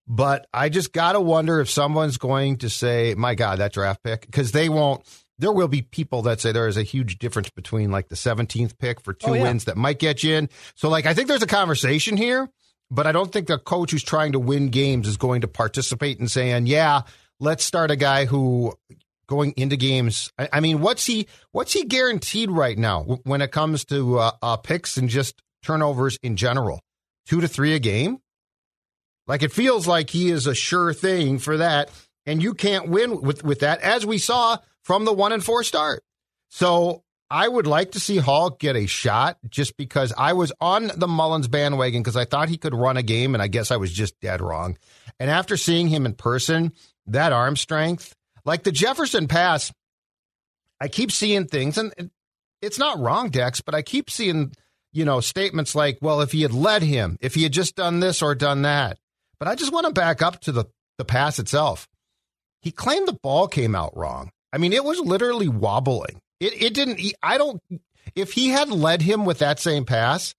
But 0.07 0.47
I 0.53 0.69
just 0.69 0.93
got 0.93 1.13
to 1.13 1.21
wonder 1.21 1.59
if 1.61 1.69
someone's 1.69 2.17
going 2.17 2.57
to 2.57 2.69
say, 2.69 3.15
my 3.17 3.35
God, 3.35 3.59
that 3.59 3.73
draft 3.73 4.03
pick, 4.03 4.21
because 4.25 4.51
they 4.51 4.67
won't. 4.67 5.01
There 5.41 5.51
will 5.51 5.67
be 5.67 5.81
people 5.81 6.21
that 6.23 6.39
say 6.39 6.51
there 6.51 6.67
is 6.67 6.77
a 6.77 6.83
huge 6.83 7.17
difference 7.19 7.49
between 7.49 7.91
like 7.91 8.07
the 8.07 8.15
17th 8.15 8.77
pick 8.77 9.01
for 9.01 9.11
two 9.13 9.31
Oh, 9.31 9.33
yeah. 9.33 9.41
wins 9.43 9.65
that 9.65 9.75
might 9.75 9.99
get 9.99 10.23
you 10.23 10.35
in. 10.35 10.49
So, 10.75 10.87
like, 10.87 11.05
I 11.05 11.13
think 11.13 11.27
there's 11.27 11.41
a 11.43 11.47
conversation 11.47 12.15
here, 12.15 12.47
but 12.89 13.07
I 13.07 13.11
don't 13.11 13.31
think 13.33 13.47
the 13.47 13.57
coach 13.57 13.91
who's 13.91 14.03
trying 14.03 14.33
to 14.33 14.39
win 14.39 14.69
games 14.69 15.07
is 15.07 15.17
going 15.17 15.41
to 15.41 15.47
participate 15.47 16.19
in 16.19 16.27
saying, 16.27 16.67
yeah, 16.67 17.01
let's 17.39 17.63
start 17.65 17.89
a 17.91 17.95
guy 17.95 18.25
who 18.25 18.73
going 19.27 19.53
into 19.57 19.77
games. 19.77 20.31
I, 20.37 20.49
I 20.53 20.59
mean, 20.59 20.79
what's 20.79 21.05
he 21.05 21.27
what's 21.51 21.73
he 21.73 21.85
guaranteed 21.85 22.51
right 22.51 22.77
now 22.77 23.03
when 23.23 23.41
it 23.41 23.51
comes 23.51 23.83
to 23.85 24.19
uh, 24.19 24.31
uh, 24.41 24.57
picks 24.57 24.95
and 24.97 25.09
just 25.09 25.41
turnovers 25.63 26.17
in 26.21 26.35
general? 26.37 26.81
Two 27.25 27.41
to 27.41 27.47
three 27.47 27.73
a 27.73 27.79
game. 27.79 28.19
Like 29.27 29.41
it 29.43 29.51
feels 29.51 29.87
like 29.87 30.09
he 30.09 30.29
is 30.29 30.45
a 30.47 30.53
sure 30.55 30.93
thing 30.93 31.39
for 31.39 31.57
that, 31.57 31.89
and 32.25 32.43
you 32.43 32.53
can't 32.53 32.89
win 32.89 33.21
with 33.21 33.43
with 33.43 33.59
that, 33.61 33.79
as 33.81 34.05
we 34.05 34.17
saw 34.17 34.57
from 34.83 35.05
the 35.05 35.13
one 35.13 35.31
and 35.31 35.43
four 35.43 35.63
start. 35.63 36.03
So 36.49 37.03
I 37.29 37.47
would 37.47 37.65
like 37.65 37.91
to 37.91 37.99
see 37.99 38.17
Hall 38.17 38.49
get 38.49 38.75
a 38.75 38.87
shot, 38.87 39.37
just 39.49 39.77
because 39.77 40.13
I 40.17 40.33
was 40.33 40.51
on 40.59 40.91
the 40.95 41.07
Mullens 41.07 41.47
bandwagon 41.47 42.01
because 42.01 42.17
I 42.17 42.25
thought 42.25 42.49
he 42.49 42.57
could 42.57 42.75
run 42.75 42.97
a 42.97 43.03
game, 43.03 43.33
and 43.33 43.41
I 43.41 43.47
guess 43.47 43.71
I 43.71 43.77
was 43.77 43.93
just 43.93 44.19
dead 44.19 44.41
wrong. 44.41 44.77
And 45.17 45.29
after 45.29 45.55
seeing 45.55 45.87
him 45.87 46.05
in 46.05 46.13
person, 46.13 46.73
that 47.07 47.31
arm 47.31 47.55
strength, 47.55 48.15
like 48.43 48.63
the 48.63 48.71
Jefferson 48.71 49.29
pass, 49.29 49.71
I 50.81 50.89
keep 50.89 51.09
seeing 51.09 51.47
things, 51.47 51.77
and 51.77 51.93
it's 52.61 52.77
not 52.77 52.99
wrong, 52.99 53.29
Dex, 53.29 53.61
but 53.61 53.75
I 53.75 53.81
keep 53.81 54.09
seeing, 54.09 54.51
you 54.91 55.05
know, 55.05 55.21
statements 55.21 55.73
like, 55.73 55.99
well, 56.01 56.19
if 56.19 56.33
he 56.33 56.41
had 56.41 56.53
led 56.53 56.81
him, 56.81 57.17
if 57.21 57.35
he 57.35 57.43
had 57.43 57.53
just 57.53 57.77
done 57.77 58.01
this 58.01 58.21
or 58.21 58.35
done 58.35 58.63
that. 58.63 58.97
But 59.39 59.47
I 59.47 59.55
just 59.55 59.71
want 59.71 59.87
to 59.87 59.93
back 59.93 60.21
up 60.21 60.41
to 60.41 60.51
the, 60.51 60.65
the 60.97 61.05
pass 61.05 61.39
itself. 61.39 61.87
He 62.61 62.71
claimed 62.71 63.07
the 63.07 63.13
ball 63.13 63.47
came 63.47 63.73
out 63.73 63.95
wrong. 63.95 64.31
I 64.53 64.57
mean, 64.57 64.73
it 64.73 64.83
was 64.83 64.99
literally 64.99 65.47
wobbling. 65.47 66.21
It, 66.39 66.61
it 66.61 66.73
didn't, 66.73 66.99
I 67.21 67.37
don't, 67.37 67.61
if 68.15 68.33
he 68.33 68.49
had 68.49 68.69
led 68.69 69.01
him 69.01 69.25
with 69.25 69.39
that 69.39 69.59
same 69.59 69.85
pass, 69.85 70.33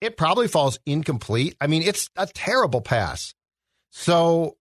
it 0.00 0.16
probably 0.16 0.48
falls 0.48 0.78
incomplete. 0.86 1.56
I 1.60 1.66
mean, 1.66 1.82
it's 1.82 2.08
a 2.16 2.26
terrible 2.26 2.80
pass. 2.80 3.34
So 3.90 4.56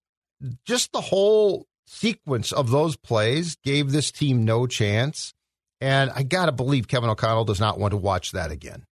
just 0.66 0.92
the 0.92 1.02
whole 1.02 1.68
sequence 1.86 2.52
of 2.52 2.72
those 2.72 2.96
plays 2.96 3.56
gave 3.64 3.92
this 3.92 4.12
team 4.12 4.46
no 4.46 4.68
chance. 4.68 5.34
And 5.80 6.12
I 6.16 6.24
got 6.24 6.48
to 6.48 6.52
believe 6.52 6.88
Kevin 6.88 7.10
O'Connell 7.10 7.46
does 7.46 7.60
not 7.60 7.80
want 7.80 7.92
to 7.92 7.98
watch 7.98 8.32
that 8.32 8.52
again. 8.52 8.86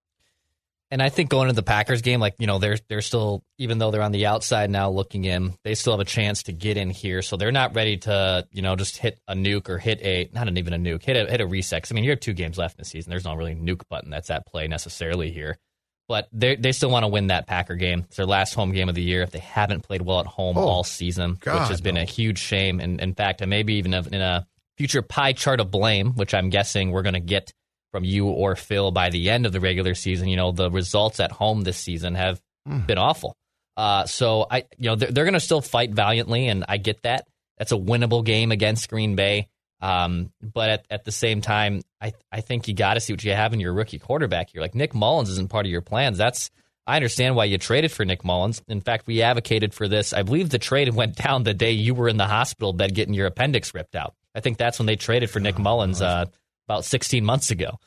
And 0.91 1.01
I 1.01 1.09
think 1.09 1.29
going 1.31 1.47
to 1.47 1.53
the 1.53 1.63
Packers 1.63 2.01
game, 2.03 2.19
like 2.19 2.35
you 2.37 2.45
know, 2.47 2.59
they're 2.59 2.77
they're 2.87 3.01
still 3.01 3.43
even 3.57 3.79
though 3.79 3.89
they're 3.91 4.03
on 4.03 4.11
the 4.11 4.27
outside 4.27 4.69
now 4.69 4.89
looking 4.89 5.25
in, 5.25 5.53
they 5.63 5.73
still 5.73 5.93
have 5.93 5.99
a 5.99 6.05
chance 6.05 6.43
to 6.43 6.53
get 6.53 6.77
in 6.77 6.89
here. 6.91 7.21
So 7.23 7.37
they're 7.37 7.51
not 7.51 7.75
ready 7.75 7.97
to 7.97 8.47
you 8.51 8.61
know 8.61 8.75
just 8.75 8.97
hit 8.97 9.19
a 9.27 9.33
nuke 9.33 9.67
or 9.69 9.77
hit 9.79 9.99
a 10.03 10.29
not 10.31 10.47
even 10.47 10.73
a 10.73 10.77
nuke, 10.77 11.03
hit 11.03 11.17
a 11.17 11.29
hit 11.29 11.41
a 11.41 11.47
reset. 11.47 11.87
I 11.89 11.93
mean, 11.95 12.03
you 12.03 12.11
have 12.11 12.19
two 12.19 12.33
games 12.33 12.57
left 12.57 12.75
in 12.75 12.81
the 12.83 12.85
season. 12.85 13.09
There's 13.09 13.25
no 13.25 13.33
really 13.33 13.55
nuke 13.55 13.81
button 13.89 14.09
that's 14.11 14.29
at 14.29 14.45
play 14.45 14.67
necessarily 14.67 15.31
here. 15.31 15.57
But 16.07 16.29
they 16.31 16.55
they 16.55 16.71
still 16.71 16.91
want 16.91 17.03
to 17.03 17.07
win 17.07 17.27
that 17.27 17.47
Packer 17.47 17.75
game. 17.75 18.03
It's 18.07 18.17
their 18.17 18.27
last 18.27 18.53
home 18.53 18.71
game 18.71 18.87
of 18.87 18.93
the 18.93 19.01
year. 19.01 19.23
If 19.23 19.31
they 19.31 19.39
haven't 19.39 19.81
played 19.81 20.03
well 20.03 20.19
at 20.19 20.27
home 20.27 20.55
Oh, 20.55 20.61
all 20.61 20.83
season, 20.83 21.31
which 21.31 21.47
has 21.69 21.81
been 21.81 21.95
no. 21.95 22.01
a 22.01 22.05
huge 22.05 22.37
shame. 22.37 22.79
And 22.79 23.01
in 23.01 23.15
fact, 23.15 23.45
maybe 23.45 23.73
even 23.75 23.91
in 23.95 24.21
a 24.21 24.45
future 24.77 25.01
pie 25.01 25.33
chart 25.33 25.59
of 25.59 25.71
blame, 25.71 26.13
which 26.13 26.35
I'm 26.35 26.51
guessing 26.51 26.91
we're 26.91 27.01
going 27.01 27.13
to 27.15 27.19
get 27.19 27.53
from 27.95 28.03
you 28.03 28.27
or 28.27 28.57
Phil 28.57 28.91
by 28.91 29.09
the 29.09 29.29
end 29.29 29.45
of 29.45 29.53
the 29.53 29.61
regular 29.61 29.95
season. 29.95 30.27
You 30.27 30.35
know, 30.35 30.51
the 30.51 30.69
results 30.69 31.21
at 31.21 31.31
home 31.31 31.61
this 31.61 31.77
season 31.77 32.15
have 32.15 32.41
been 32.85 32.97
awful. 32.97 33.37
Uh, 33.77 34.05
so 34.05 34.45
I, 34.51 34.65
you 34.77 34.89
know, 34.89 34.95
they're, 34.97 35.11
they're 35.11 35.23
going 35.23 35.33
to 35.33 35.39
still 35.39 35.61
fight 35.61 35.91
valiantly, 35.91 36.49
and 36.49 36.65
I 36.67 36.75
get 36.75 37.03
that. 37.03 37.25
That's 37.57 37.71
a 37.71 37.77
winnable 37.77 38.25
game 38.25 38.51
against 38.51 38.89
Green 38.89 39.15
Bay. 39.15 39.47
Um, 39.79 40.33
but 40.41 40.69
at, 40.69 40.85
at 40.89 41.05
the 41.05 41.11
same 41.13 41.39
time, 41.39 41.83
I 42.01 42.11
I 42.29 42.41
think 42.41 42.67
you 42.67 42.73
got 42.73 42.95
to 42.95 42.99
see 42.99 43.13
what 43.13 43.23
you 43.23 43.31
have 43.31 43.53
in 43.53 43.61
your 43.61 43.71
rookie 43.71 43.99
quarterback 43.99 44.49
here. 44.49 44.61
Like 44.61 44.75
Nick 44.75 44.93
Mullens 44.93 45.29
isn't 45.29 45.49
part 45.49 45.65
of 45.65 45.71
your 45.71 45.81
plans. 45.81 46.17
That's 46.17 46.51
I 46.85 46.97
understand 46.97 47.37
why 47.37 47.45
you 47.45 47.57
traded 47.57 47.93
for 47.93 48.03
Nick 48.03 48.25
Mullens. 48.25 48.61
In 48.67 48.81
fact, 48.81 49.07
we 49.07 49.21
advocated 49.21 49.73
for 49.73 49.87
this. 49.87 50.11
I 50.11 50.23
believe 50.23 50.49
the 50.49 50.59
trade 50.59 50.93
went 50.93 51.15
down 51.15 51.43
the 51.43 51.53
day 51.53 51.71
you 51.71 51.95
were 51.95 52.09
in 52.09 52.17
the 52.17 52.27
hospital 52.27 52.73
bed 52.73 52.93
getting 52.93 53.13
your 53.13 53.27
appendix 53.27 53.73
ripped 53.73 53.95
out. 53.95 54.15
I 54.33 54.41
think 54.41 54.57
that's 54.57 54.79
when 54.79 54.85
they 54.85 54.97
traded 54.97 55.29
for 55.29 55.39
Nick 55.39 55.57
Mullens 55.57 56.01
uh, 56.01 56.25
about 56.67 56.85
16 56.85 57.23
months 57.23 57.51
ago. 57.51 57.79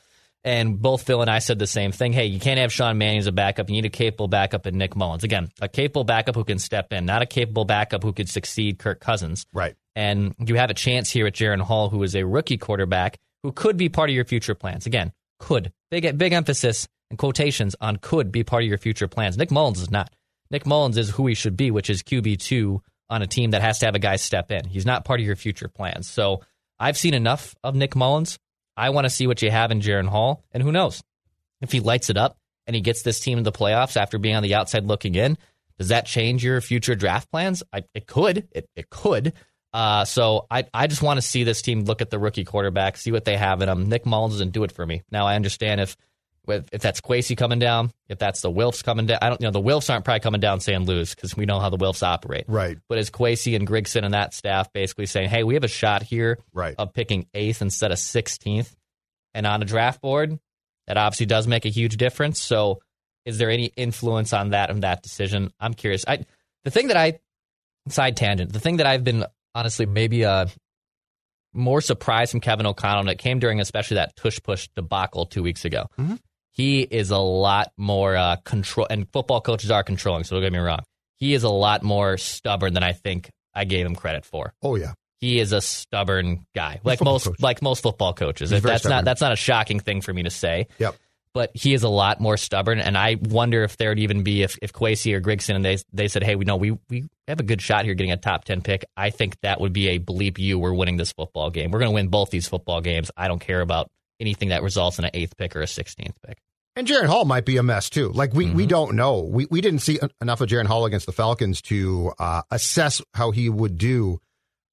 And 0.43 0.81
both 0.81 1.03
Phil 1.03 1.21
and 1.21 1.29
I 1.29 1.39
said 1.39 1.59
the 1.59 1.67
same 1.67 1.91
thing. 1.91 2.13
Hey, 2.13 2.27
you 2.27 2.39
can't 2.39 2.59
have 2.59 2.71
Sean 2.71 2.97
Mannion 2.97 3.19
as 3.19 3.27
a 3.27 3.31
backup. 3.33 3.69
You 3.69 3.73
need 3.73 3.85
a 3.85 3.89
capable 3.89 4.29
backup 4.29 4.65
in 4.67 4.77
Nick 4.77 4.95
Mullens. 4.95 5.25
Again, 5.25 5.49
a 5.59 5.67
capable 5.67 6.05
backup 6.05 6.35
who 6.35 6.45
can 6.45 6.59
step 6.59 6.93
in, 6.93 7.05
not 7.05 7.21
a 7.21 7.25
capable 7.25 7.65
backup 7.65 8.03
who 8.03 8.13
could 8.13 8.29
succeed 8.29 8.79
Kirk 8.79 9.01
Cousins. 9.01 9.45
Right. 9.53 9.75
And 9.95 10.33
you 10.39 10.55
have 10.55 10.69
a 10.69 10.73
chance 10.73 11.09
here 11.09 11.27
at 11.27 11.33
Jaren 11.33 11.59
Hall, 11.59 11.89
who 11.89 12.01
is 12.03 12.15
a 12.15 12.25
rookie 12.25 12.57
quarterback 12.57 13.17
who 13.43 13.51
could 13.51 13.75
be 13.75 13.89
part 13.89 14.09
of 14.09 14.15
your 14.15 14.25
future 14.25 14.55
plans. 14.55 14.85
Again, 14.85 15.11
could. 15.39 15.73
Big 15.91 16.17
big 16.17 16.33
emphasis 16.33 16.87
and 17.09 17.19
quotations 17.19 17.75
on 17.81 17.97
could 17.97 18.31
be 18.31 18.43
part 18.43 18.63
of 18.63 18.69
your 18.69 18.77
future 18.77 19.07
plans. 19.07 19.37
Nick 19.37 19.51
Mullens 19.51 19.81
is 19.81 19.91
not. 19.91 20.13
Nick 20.51 20.65
Mullens 20.65 20.97
is 20.97 21.09
who 21.09 21.27
he 21.27 21.33
should 21.33 21.57
be, 21.57 21.71
which 21.71 21.89
is 21.89 22.03
QB 22.03 22.39
two 22.39 22.81
on 23.09 23.21
a 23.21 23.27
team 23.27 23.51
that 23.51 23.61
has 23.61 23.79
to 23.79 23.85
have 23.85 23.95
a 23.95 23.99
guy 23.99 24.15
step 24.15 24.51
in. 24.51 24.65
He's 24.65 24.85
not 24.85 25.05
part 25.05 25.19
of 25.19 25.25
your 25.25 25.35
future 25.35 25.67
plans. 25.67 26.09
So 26.09 26.41
I've 26.79 26.97
seen 26.97 27.13
enough 27.13 27.55
of 27.63 27.75
Nick 27.75 27.95
Mullens. 27.95 28.37
I 28.79 28.91
want 28.91 29.05
to 29.05 29.09
see 29.09 29.27
what 29.27 29.41
you 29.41 29.51
have 29.51 29.71
in 29.71 29.81
Jaren 29.81 30.07
Hall, 30.07 30.43
and 30.53 30.63
who 30.63 30.71
knows 30.71 31.03
if 31.61 31.71
he 31.71 31.81
lights 31.81 32.09
it 32.09 32.17
up 32.17 32.37
and 32.65 32.75
he 32.75 32.81
gets 32.81 33.01
this 33.01 33.19
team 33.19 33.37
to 33.37 33.43
the 33.43 33.51
playoffs 33.51 33.97
after 33.97 34.17
being 34.17 34.35
on 34.35 34.43
the 34.43 34.55
outside 34.55 34.85
looking 34.85 35.15
in. 35.15 35.37
Does 35.77 35.89
that 35.89 36.05
change 36.05 36.43
your 36.43 36.61
future 36.61 36.95
draft 36.95 37.29
plans? 37.29 37.61
I, 37.73 37.83
it 37.93 38.07
could. 38.07 38.47
It, 38.51 38.69
it 38.75 38.89
could. 38.89 39.33
Uh, 39.73 40.05
so 40.05 40.45
I, 40.49 40.65
I 40.73 40.87
just 40.87 41.01
want 41.01 41.17
to 41.17 41.21
see 41.21 41.43
this 41.43 41.61
team 41.61 41.83
look 41.83 42.01
at 42.01 42.09
the 42.09 42.19
rookie 42.19 42.45
quarterback, 42.45 42.97
see 42.97 43.11
what 43.11 43.25
they 43.25 43.37
have 43.37 43.61
in 43.61 43.67
them. 43.67 43.89
Nick 43.89 44.05
Mullens 44.05 44.33
doesn't 44.33 44.51
do 44.51 44.63
it 44.63 44.71
for 44.71 44.85
me. 44.85 45.03
Now 45.11 45.27
I 45.27 45.35
understand 45.35 45.81
if 45.81 45.95
with 46.49 46.67
if 46.73 46.81
that's 46.81 46.99
Kwesi 46.99 47.37
coming 47.37 47.59
down, 47.59 47.91
if 48.09 48.19
that's 48.19 48.41
the 48.41 48.51
Wilfs 48.51 48.83
coming 48.83 49.05
down. 49.05 49.19
I 49.21 49.29
don't 49.29 49.39
you 49.39 49.47
know 49.47 49.51
the 49.51 49.61
Wilfs 49.61 49.89
aren't 49.89 50.03
probably 50.03 50.19
coming 50.19 50.41
down 50.41 50.59
saying 50.59 50.85
lose 50.85 51.15
because 51.15 51.37
we 51.37 51.45
know 51.45 51.61
how 51.61 51.69
the 51.69 51.77
Wilfs 51.77 52.03
operate. 52.03 52.43
Right. 52.49 52.77
But 52.89 52.97
is 52.97 53.09
Kwesi 53.09 53.55
and 53.55 53.65
Grigson 53.65 54.03
and 54.03 54.13
that 54.13 54.33
staff 54.33 54.73
basically 54.73 55.05
saying, 55.05 55.29
hey, 55.29 55.45
we 55.45 55.53
have 55.53 55.63
a 55.63 55.69
shot 55.69 56.03
here 56.03 56.39
Right. 56.51 56.75
of 56.77 56.93
picking 56.93 57.27
eighth 57.33 57.61
instead 57.61 57.93
of 57.93 57.99
sixteenth, 57.99 58.75
and 59.33 59.47
on 59.47 59.61
a 59.61 59.65
draft 59.65 60.01
board, 60.01 60.37
that 60.87 60.97
obviously 60.97 61.27
does 61.27 61.47
make 61.47 61.65
a 61.65 61.69
huge 61.69 61.95
difference. 61.95 62.41
So 62.41 62.81
is 63.25 63.37
there 63.37 63.49
any 63.49 63.65
influence 63.77 64.33
on 64.33 64.49
that 64.49 64.69
and 64.69 64.83
that 64.83 65.01
decision? 65.03 65.53
I'm 65.59 65.73
curious. 65.73 66.03
I 66.05 66.25
the 66.65 66.71
thing 66.71 66.87
that 66.89 66.97
I 66.97 67.19
side 67.87 68.17
tangent, 68.17 68.51
the 68.51 68.59
thing 68.59 68.77
that 68.77 68.85
I've 68.87 69.03
been 69.05 69.23
honestly 69.55 69.85
maybe 69.85 70.25
uh 70.25 70.47
more 71.51 71.81
surprised 71.81 72.29
from 72.31 72.41
Kevin 72.41 72.67
O'Connell, 72.67 72.99
and 73.01 73.09
it 73.09 73.17
came 73.17 73.39
during 73.39 73.59
especially 73.59 73.95
that 73.95 74.15
tush 74.15 74.39
push 74.43 74.67
debacle 74.75 75.25
two 75.25 75.41
weeks 75.41 75.65
ago. 75.65 75.87
He 76.51 76.81
is 76.81 77.11
a 77.11 77.17
lot 77.17 77.71
more 77.77 78.15
uh, 78.15 78.35
control, 78.37 78.87
and 78.89 79.07
football 79.11 79.41
coaches 79.41 79.71
are 79.71 79.83
controlling. 79.83 80.23
So 80.23 80.35
don't 80.35 80.43
get 80.43 80.53
me 80.53 80.59
wrong. 80.59 80.79
He 81.17 81.33
is 81.33 81.43
a 81.43 81.49
lot 81.49 81.83
more 81.83 82.17
stubborn 82.17 82.73
than 82.73 82.83
I 82.83 82.93
think 82.93 83.29
I 83.53 83.65
gave 83.65 83.85
him 83.85 83.95
credit 83.95 84.25
for. 84.25 84.53
Oh 84.61 84.75
yeah. 84.75 84.93
He 85.19 85.39
is 85.39 85.51
a 85.51 85.59
stubborn 85.61 86.45
guy, 86.55 86.79
like 86.83 87.01
most 87.03 87.25
coach. 87.25 87.41
like 87.41 87.61
most 87.61 87.83
football 87.83 88.13
coaches. 88.13 88.49
That's 88.51 88.85
not 88.85 89.03
that's 89.03 89.19
not 89.21 89.33
a 89.33 89.35
shocking 89.35 89.79
thing 89.81 89.99
for 90.01 90.13
me 90.13 90.23
to 90.23 90.29
say 90.29 90.67
Yep. 90.79 90.95
but 91.33 91.51
he 91.53 91.73
is 91.73 91.83
a 91.83 91.89
lot 91.89 92.21
more 92.21 92.37
stubborn. 92.37 92.79
And 92.79 92.97
I 92.97 93.17
wonder 93.21 93.63
if 93.63 93.75
there 93.75 93.89
would 93.89 93.99
even 93.99 94.23
be 94.23 94.43
if 94.43 94.57
if 94.61 94.71
Kwesi 94.71 95.13
or 95.13 95.19
Grigson 95.19 95.55
and 95.55 95.65
they 95.65 95.77
they 95.91 96.07
said, 96.07 96.23
hey, 96.23 96.35
we 96.35 96.45
know 96.45 96.55
we 96.55 96.77
we 96.89 97.09
have 97.27 97.41
a 97.41 97.43
good 97.43 97.61
shot 97.61 97.83
here 97.83 97.95
getting 97.95 98.13
a 98.13 98.17
top 98.17 98.45
ten 98.45 98.61
pick. 98.61 98.85
I 98.95 99.09
think 99.09 99.35
that 99.41 99.59
would 99.59 99.73
be 99.73 99.89
a 99.89 99.99
bleep 99.99 100.37
you. 100.37 100.57
We're 100.57 100.73
winning 100.73 100.95
this 100.95 101.11
football 101.11 101.49
game. 101.49 101.71
We're 101.71 101.79
going 101.79 101.91
to 101.91 101.95
win 101.95 102.07
both 102.07 102.29
these 102.29 102.47
football 102.47 102.79
games. 102.79 103.11
I 103.17 103.27
don't 103.27 103.39
care 103.39 103.59
about 103.59 103.89
anything 104.19 104.49
that 104.49 104.63
results 104.63 104.99
in 104.99 105.05
an 105.05 105.11
eighth 105.13 105.37
pick 105.37 105.55
or 105.55 105.61
a 105.61 105.67
sixteenth 105.67 106.15
pick. 106.25 106.37
And 106.75 106.87
Jaren 106.87 107.07
Hall 107.07 107.25
might 107.25 107.45
be 107.45 107.57
a 107.57 107.63
mess 107.63 107.89
too. 107.89 108.09
Like 108.11 108.33
we, 108.33 108.45
Mm-hmm. 108.45 108.55
we 108.55 108.65
don't 108.65 108.95
know. 108.95 109.21
We 109.21 109.47
we 109.49 109.59
didn't 109.61 109.79
see 109.79 109.99
enough 110.21 110.39
of 110.41 110.47
Jaren 110.49 110.65
Hall 110.67 110.85
against 110.85 111.05
the 111.07 111.11
Falcons 111.11 111.61
to 111.63 112.13
uh, 112.19 112.43
assess 112.51 113.01
how 113.13 113.31
he 113.31 113.49
would 113.49 113.77
do. 113.77 114.19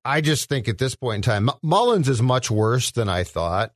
I 0.05 0.21
just 0.21 0.49
think 0.49 0.69
at 0.69 0.79
this 0.79 0.95
point 0.95 1.17
in 1.17 1.23
time, 1.23 1.51
Mullens 1.65 2.09
is 2.09 2.23
much 2.23 2.49
worse 2.51 2.93
than 2.93 3.09
I 3.09 3.25
thought. 3.25 3.73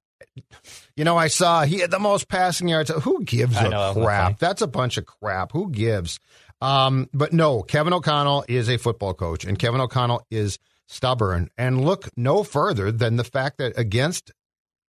You 0.96 1.04
know, 1.04 1.16
I 1.16 1.26
saw 1.28 1.64
he 1.64 1.80
had 1.80 1.90
the 1.90 1.98
most 1.98 2.28
passing 2.28 2.68
yards. 2.68 2.90
Who 2.90 3.24
gives 3.24 3.56
a 3.56 3.68
know, 3.68 3.94
crap? 3.94 4.22
funny? 4.24 4.36
That's 4.38 4.62
a 4.62 4.68
bunch 4.68 4.96
of 4.96 5.06
crap. 5.06 5.50
Who 5.52 5.70
gives? 5.70 6.20
Um, 6.60 7.08
but 7.12 7.32
no, 7.32 7.62
Kevin 7.62 7.92
O'Connell 7.94 8.44
is 8.48 8.68
a 8.68 8.76
football 8.76 9.14
coach, 9.14 9.44
and 9.44 9.58
Kevin 9.58 9.80
O'Connell 9.80 10.24
is 10.30 10.58
stubborn. 10.86 11.50
And 11.58 11.84
look 11.84 12.08
no 12.16 12.44
further 12.44 12.92
than 12.92 13.16
the 13.16 13.24
fact 13.24 13.58
that 13.58 13.76
against 13.78 14.30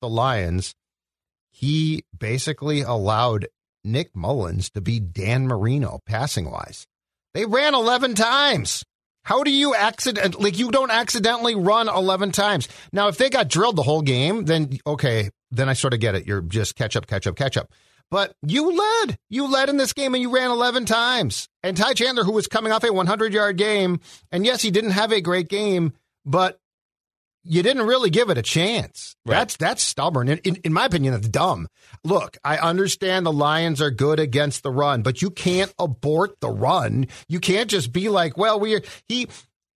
the 0.00 0.09
Lions, 0.09 0.75
he 1.50 2.04
basically 2.16 2.83
allowed 2.83 3.47
Nick 3.85 4.14
Mullens 4.14 4.71
to 4.71 4.80
be 4.80 5.00
Dan 5.00 5.47
Marino 5.47 6.00
passing 6.07 6.50
wise. 6.50 6.87
They 7.35 7.47
ran 7.47 7.75
11 7.75 8.14
times. 8.14 8.85
How 9.23 9.42
do 9.45 9.50
you 9.50 9.75
accident 9.75 10.40
like 10.40 10.59
you 10.59 10.71
don't 10.71 10.90
accidentally 10.90 11.54
run 11.54 11.88
11 11.88 12.33
times? 12.33 12.69
Now, 12.92 13.09
if 13.09 13.19
they 13.19 13.30
got 13.30 13.49
drilled 13.49 13.76
the 13.76 13.83
whole 13.83 14.02
game, 14.02 14.45
then 14.47 14.78
okay, 14.87 15.30
then 15.50 15.69
I 15.69 15.75
sort 15.75 15.95
of 15.95 16.00
get 16.00 16.14
it. 16.14 16.26
You're 16.26 16.40
just 16.40 16.75
catch 16.75 16.97
up, 16.97 17.07
catch 17.07 17.26
up, 17.26 17.37
catch 17.37 17.57
up. 17.57 17.71
But 18.11 18.35
you 18.42 18.76
led. 18.76 19.19
You 19.28 19.47
led 19.47 19.69
in 19.69 19.76
this 19.76 19.92
game 19.92 20.14
and 20.14 20.23
you 20.23 20.35
ran 20.35 20.50
11 20.50 20.85
times. 20.87 21.49
And 21.62 21.76
Ty 21.76 21.95
Chandler, 21.95 22.25
who 22.25 22.33
was 22.33 22.49
coming 22.49 22.73
off 22.73 22.83
a 22.83 22.92
100 22.92 23.33
yard 23.33 23.57
game, 23.57 24.00
and 24.33 24.45
yes, 24.45 24.62
he 24.62 24.71
didn't 24.71 24.90
have 24.90 25.12
a 25.12 25.21
great 25.21 25.49
game, 25.49 25.92
but 26.25 26.59
you 27.42 27.62
didn't 27.62 27.87
really 27.87 28.11
give 28.11 28.30
it 28.30 28.38
a 28.38 28.42
chance. 28.42 29.16
Right. 29.25 29.37
That's 29.37 29.56
that's 29.56 29.82
stubborn. 29.82 30.28
In, 30.28 30.38
in, 30.38 30.56
in, 30.56 30.73
my 30.73 30.87
opinion, 30.87 31.14
that's 31.14 31.28
dumb. 31.28 31.68
Look, 32.04 32.37
I 32.44 32.59
understand 32.59 33.25
the 33.25 33.32
Lions 33.32 33.80
are 33.80 33.90
good 33.90 34.20
against 34.20 34.62
the 34.62 34.70
run, 34.70 35.02
but 35.02 35.23
you 35.23 35.30
can't 35.30 35.73
abort 35.78 36.40
the 36.40 36.50
run. 36.50 37.06
You 37.28 37.40
can't 37.40 37.70
just 37.70 37.92
be 37.92 38.09
like, 38.09 38.37
well, 38.37 38.61
we 38.61 38.80
he 39.09 39.28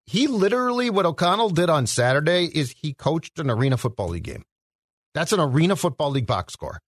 he 0.07 0.27
literally 0.27 0.91
what 0.91 1.07
O'Connell 1.07 1.51
did 1.51 1.71
on 1.71 1.87
Saturday 1.87 2.45
is 2.45 2.75
he 2.83 2.93
coached 2.93 3.39
an 3.39 3.51
arena 3.51 3.77
football 3.77 4.09
league 4.09 4.25
game. 4.25 4.45
That's 5.15 5.33
an 5.33 5.41
arena 5.41 5.77
football 5.77 6.11
league 6.11 6.27
box 6.27 6.53
score. 6.53 6.81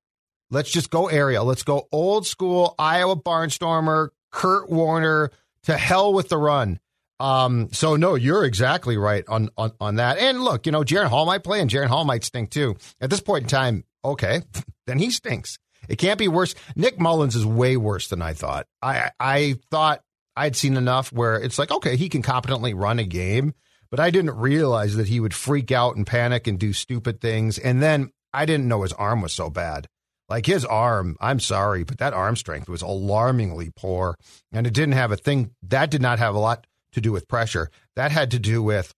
Let's 0.51 0.71
just 0.71 0.91
go 0.91 1.09
aerial. 1.09 1.45
Let's 1.45 1.63
go 1.63 1.89
old 1.91 2.27
school 2.27 2.75
Iowa 2.79 3.17
Barnstormer, 3.17 4.11
Kurt 4.31 4.69
Warner 4.71 5.31
to 5.65 5.77
hell 5.77 6.13
with 6.13 6.29
the 6.29 6.39
run. 6.39 6.79
Um, 7.19 7.69
so 7.73 7.97
no, 7.97 8.15
you're 8.15 8.45
exactly 8.45 8.97
right 8.97 9.25
on, 9.29 9.49
on, 9.57 9.73
on 9.81 9.97
that. 9.97 10.19
And 10.19 10.43
look, 10.43 10.67
you 10.67 10.73
know, 10.73 10.83
Jaren 10.83 11.07
Hall 11.07 11.27
might 11.27 11.45
play 11.45 11.61
and 11.61 11.71
Jaren 11.71 11.87
Hall 11.87 12.05
might 12.05 12.25
stink 12.25 12.51
too. 12.51 12.77
At 13.01 13.11
this 13.11 13.21
point 13.21 13.45
in 13.45 13.49
time, 13.49 13.85
okay, 14.05 14.43
then 14.87 14.99
he 14.99 15.11
stinks. 15.11 15.59
It 15.89 15.97
can't 15.97 16.19
be 16.19 16.29
worse. 16.29 16.55
Nick 16.75 16.99
Mullens 16.99 17.37
is 17.37 17.47
way 17.47 17.77
worse 17.77 18.09
than 18.09 18.23
I 18.23 18.33
thought. 18.33 18.67
I 18.83 19.11
I 19.21 19.57
thought 19.71 20.03
I'd 20.37 20.57
seen 20.57 20.77
enough 20.77 21.13
where 21.13 21.37
it's 21.37 21.59
like, 21.59 21.71
okay, 21.71 21.97
he 21.97 22.09
can 22.09 22.23
competently 22.23 22.75
run 22.75 22.99
a 22.99 23.05
game, 23.05 23.55
but 23.91 24.01
I 24.01 24.11
didn't 24.11 24.37
realize 24.37 24.97
that 24.97 25.09
he 25.09 25.21
would 25.21 25.33
freak 25.33 25.71
out 25.73 25.97
and 25.97 26.07
panic 26.07 26.47
and 26.47 26.59
do 26.59 26.73
stupid 26.73 27.21
things. 27.21 27.59
And 27.59 27.83
then 27.83 28.11
I 28.33 28.45
didn't 28.45 28.69
know 28.69 28.83
his 28.83 28.93
arm 28.93 29.23
was 29.23 29.33
so 29.33 29.49
bad. 29.49 29.87
Like 30.29 30.45
his 30.45 30.65
arm, 30.65 31.17
I'm 31.21 31.39
sorry, 31.39 31.85
but 31.85 31.99
that 31.99 32.13
arm 32.13 32.35
strength 32.37 32.69
was 32.69 32.83
alarmingly 32.83 33.71
poor. 33.77 34.17
And 34.53 34.67
it 34.67 34.75
didn't 34.75 34.95
have 34.95 35.13
a 35.13 35.17
thing 35.17 35.53
that 35.63 35.91
did 35.91 36.03
not 36.03 36.19
have 36.19 36.35
a 36.35 36.39
lot 36.39 36.67
to 36.97 37.01
do 37.01 37.13
with 37.13 37.29
pressure. 37.29 37.71
That 37.95 38.11
had 38.11 38.33
to 38.33 38.39
do 38.39 38.63
with, 38.63 38.93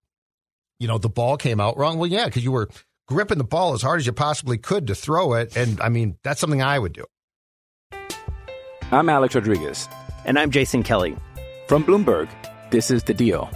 you 0.80 0.88
know, 0.88 0.98
the 0.98 1.08
ball 1.08 1.36
came 1.36 1.60
out 1.60 1.76
wrong. 1.76 1.98
Well, 1.98 2.08
yeah, 2.08 2.24
because 2.24 2.44
you 2.44 2.52
were 2.52 2.68
gripping 3.06 3.38
the 3.38 3.44
ball 3.44 3.74
as 3.74 3.82
hard 3.82 4.00
as 4.00 4.06
you 4.06 4.12
possibly 4.12 4.56
could 4.56 4.86
to 4.86 4.94
throw 4.94 5.34
it. 5.34 5.56
And 5.56 5.80
I 5.80 5.88
mean, 5.88 6.16
that's 6.22 6.40
something 6.40 6.62
I 6.62 6.78
would 6.78 6.92
do. 6.92 7.04
I'm 8.90 9.08
Alex 9.08 9.34
Rodriguez. 9.34 9.88
And 10.24 10.38
I'm 10.38 10.50
Jason 10.50 10.82
Kelly. 10.82 11.16
From 11.66 11.84
Bloomberg, 11.84 12.28
this 12.70 12.90
is 12.90 13.02
The 13.02 13.14
Deal. 13.14 13.50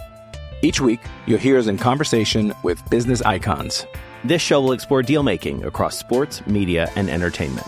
Each 0.61 0.79
week, 0.79 0.99
you'll 1.25 1.39
hear 1.39 1.57
us 1.57 1.67
in 1.67 1.77
conversation 1.77 2.53
with 2.63 2.87
business 2.89 3.21
icons. 3.21 3.85
This 4.23 4.41
show 4.41 4.61
will 4.61 4.73
explore 4.73 5.03
deal 5.03 5.23
making 5.23 5.63
across 5.63 5.97
sports, 5.97 6.45
media, 6.47 6.91
and 6.95 7.09
entertainment. 7.09 7.67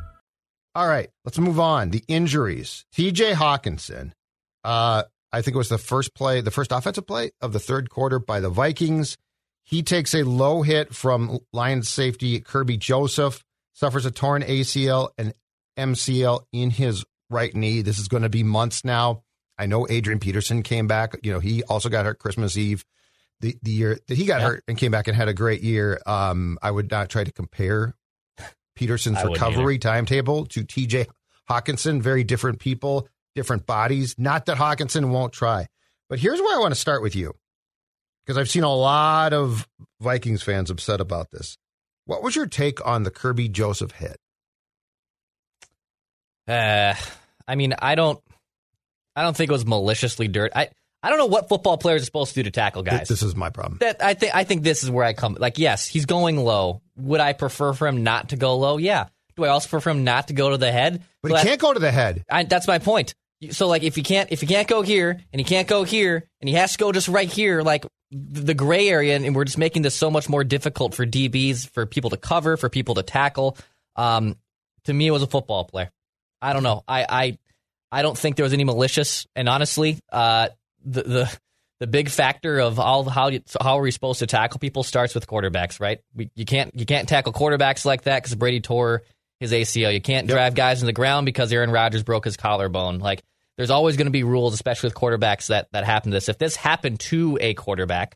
All 0.73 0.87
right, 0.87 1.09
let's 1.25 1.37
move 1.37 1.59
on. 1.59 1.89
The 1.89 2.03
injuries. 2.07 2.85
TJ 2.95 3.33
Hockenson. 3.33 4.11
uh, 4.63 5.03
I 5.33 5.41
think 5.41 5.55
it 5.55 5.57
was 5.57 5.69
the 5.69 5.77
first 5.77 6.13
play, 6.13 6.41
the 6.41 6.51
first 6.51 6.71
offensive 6.71 7.07
play 7.07 7.31
of 7.41 7.53
the 7.53 7.59
third 7.59 7.89
quarter 7.89 8.19
by 8.19 8.39
the 8.39 8.49
Vikings. 8.49 9.17
He 9.63 9.83
takes 9.83 10.13
a 10.13 10.23
low 10.23 10.61
hit 10.61 10.93
from 10.93 11.39
Lions 11.53 11.87
safety 11.87 12.41
Kerby 12.41 12.77
Joseph, 12.77 13.43
suffers 13.73 14.05
a 14.05 14.11
torn 14.11 14.41
ACL 14.41 15.09
and 15.17 15.33
MCL 15.77 16.41
in 16.51 16.69
his 16.69 17.05
right 17.29 17.55
knee. 17.55 17.81
This 17.81 17.99
is 17.99 18.07
going 18.07 18.23
to 18.23 18.29
be 18.29 18.43
months 18.43 18.83
now. 18.83 19.23
I 19.57 19.67
know 19.67 19.87
Adrian 19.89 20.19
Peterson 20.19 20.63
came 20.63 20.87
back. 20.87 21.15
You 21.23 21.31
know, 21.31 21.39
he 21.39 21.63
also 21.63 21.87
got 21.87 22.05
hurt 22.05 22.19
Christmas 22.19 22.57
Eve. 22.57 22.83
The, 23.39 23.55
the 23.63 23.71
year 23.71 23.97
that 24.07 24.17
he 24.17 24.25
got 24.25 24.41
yeah. 24.41 24.47
hurt 24.47 24.63
and 24.67 24.77
came 24.77 24.91
back 24.91 25.07
and 25.07 25.17
had 25.17 25.27
a 25.27 25.33
great 25.33 25.63
year. 25.63 25.99
Um, 26.05 26.59
I 26.61 26.69
would 26.69 26.91
not 26.91 27.09
try 27.09 27.23
to 27.23 27.31
compare 27.31 27.95
Peterson's 28.81 29.23
recovery 29.23 29.77
timetable 29.77 30.47
to 30.47 30.63
TJ 30.63 31.07
Hockenson. 31.47 32.01
Very 32.01 32.23
different 32.23 32.59
people, 32.59 33.07
different 33.35 33.67
bodies. 33.67 34.15
Not 34.17 34.47
that 34.47 34.57
Hockenson 34.57 35.11
won't 35.11 35.33
try. 35.33 35.67
But 36.09 36.17
here's 36.17 36.39
where 36.39 36.57
I 36.57 36.59
want 36.59 36.73
to 36.73 36.79
start 36.79 37.03
with 37.03 37.15
you 37.15 37.35
because 38.25 38.39
I've 38.39 38.49
seen 38.49 38.63
a 38.63 38.73
lot 38.73 39.33
of 39.33 39.67
Vikings 39.99 40.41
fans 40.41 40.71
upset 40.71 40.99
about 40.99 41.29
this. 41.29 41.59
What 42.05 42.23
was 42.23 42.35
your 42.35 42.47
take 42.47 42.83
on 42.85 43.03
the 43.03 43.11
Kerby 43.11 43.51
Joseph 43.51 43.91
hit? 43.91 44.17
Uh, 46.47 46.95
I 47.47 47.53
mean, 47.55 47.75
I 47.77 47.93
don't, 47.93 48.19
I 49.15 49.21
don't 49.21 49.37
think 49.37 49.51
it 49.51 49.53
was 49.53 49.65
maliciously 49.65 50.27
dirt. 50.27 50.53
I, 50.55 50.69
I 51.03 51.09
don't 51.09 51.17
know 51.17 51.25
what 51.25 51.49
football 51.49 51.77
players 51.77 52.03
are 52.03 52.05
supposed 52.05 52.33
to 52.33 52.35
do 52.35 52.43
to 52.43 52.51
tackle 52.51 52.83
guys. 52.83 53.07
This 53.07 53.23
is 53.23 53.35
my 53.35 53.49
problem. 53.49 53.79
That 53.79 54.03
I 54.03 54.13
think 54.13 54.35
I 54.35 54.43
think 54.43 54.63
this 54.63 54.83
is 54.83 54.91
where 54.91 55.03
I 55.03 55.13
come. 55.13 55.35
Like, 55.39 55.57
yes, 55.57 55.87
he's 55.87 56.05
going 56.05 56.37
low. 56.37 56.81
Would 56.97 57.19
I 57.19 57.33
prefer 57.33 57.73
for 57.73 57.87
him 57.87 58.03
not 58.03 58.29
to 58.29 58.35
go 58.35 58.55
low? 58.57 58.77
Yeah. 58.77 59.07
Do 59.35 59.45
I 59.45 59.49
also 59.49 59.69
prefer 59.69 59.91
him 59.91 60.03
not 60.03 60.27
to 60.27 60.33
go 60.33 60.51
to 60.51 60.57
the 60.57 60.71
head? 60.71 61.03
But 61.23 61.31
so 61.31 61.37
he 61.37 61.43
can't 61.43 61.61
go 61.61 61.73
to 61.73 61.79
the 61.79 61.91
head. 61.91 62.23
I, 62.29 62.43
that's 62.43 62.67
my 62.67 62.79
point. 62.79 63.15
So 63.49 63.67
like, 63.67 63.81
if 63.81 63.95
he 63.95 64.03
can't, 64.03 64.31
if 64.31 64.41
he 64.41 64.47
can't 64.47 64.67
go 64.67 64.83
here, 64.83 65.19
and 65.33 65.39
he 65.39 65.43
can't 65.43 65.67
go 65.67 65.83
here, 65.83 66.27
and 66.39 66.49
he 66.49 66.55
has 66.55 66.73
to 66.73 66.77
go 66.77 66.91
just 66.91 67.07
right 67.07 67.31
here, 67.31 67.63
like 67.63 67.85
the 68.11 68.53
gray 68.53 68.89
area, 68.89 69.15
and 69.15 69.35
we're 69.35 69.45
just 69.45 69.57
making 69.57 69.81
this 69.81 69.95
so 69.95 70.11
much 70.11 70.29
more 70.29 70.43
difficult 70.43 70.93
for 70.93 71.05
DBs, 71.05 71.67
for 71.69 71.85
people 71.85 72.11
to 72.11 72.17
cover, 72.17 72.57
for 72.57 72.69
people 72.69 72.95
to 72.95 73.03
tackle. 73.03 73.57
Um, 73.95 74.35
to 74.83 74.93
me, 74.93 75.07
it 75.07 75.11
was 75.11 75.23
a 75.23 75.27
football 75.27 75.65
player. 75.65 75.89
I 76.41 76.53
don't 76.53 76.63
know. 76.63 76.83
I 76.87 77.05
I 77.09 77.37
I 77.91 78.01
don't 78.03 78.17
think 78.17 78.35
there 78.35 78.43
was 78.43 78.53
any 78.53 78.63
malicious, 78.63 79.25
and 79.35 79.49
honestly, 79.49 79.99
uh, 80.11 80.49
the 80.85 81.03
the 81.03 81.37
the 81.79 81.87
big 81.87 82.09
factor 82.09 82.59
of 82.59 82.79
all 82.79 83.09
how 83.09 83.29
you, 83.29 83.41
how 83.59 83.79
are 83.79 83.81
we 83.81 83.89
supposed 83.89 84.19
to 84.19 84.27
tackle 84.27 84.59
people 84.59 84.83
starts 84.83 85.15
with 85.15 85.25
quarterbacks, 85.25 85.79
right? 85.79 85.99
We, 86.13 86.29
you 86.35 86.45
can't 86.45 86.73
you 86.77 86.85
can't 86.85 87.09
tackle 87.09 87.33
quarterbacks 87.33 87.85
like 87.85 88.03
that 88.03 88.21
because 88.21 88.35
Brady 88.35 88.61
tore 88.61 89.01
his 89.39 89.51
ACL. 89.51 89.91
You 89.91 89.99
can't 89.99 90.27
drive 90.27 90.53
guys 90.53 90.81
in 90.81 90.85
the 90.85 90.93
ground 90.93 91.25
because 91.25 91.51
Aaron 91.51 91.71
Rodgers 91.71 92.03
broke 92.03 92.25
his 92.25 92.37
collarbone. 92.37 92.99
Like 92.99 93.23
there's 93.57 93.71
always 93.71 93.97
going 93.97 94.05
to 94.05 94.11
be 94.11 94.23
rules, 94.23 94.53
especially 94.53 94.87
with 94.87 94.95
quarterbacks 94.95 95.47
that 95.47 95.69
that 95.71 95.83
happen 95.83 96.11
to 96.11 96.17
this. 96.17 96.29
If 96.29 96.37
this 96.37 96.55
happened 96.55 96.99
to 97.01 97.39
a 97.41 97.55
quarterback, 97.55 98.15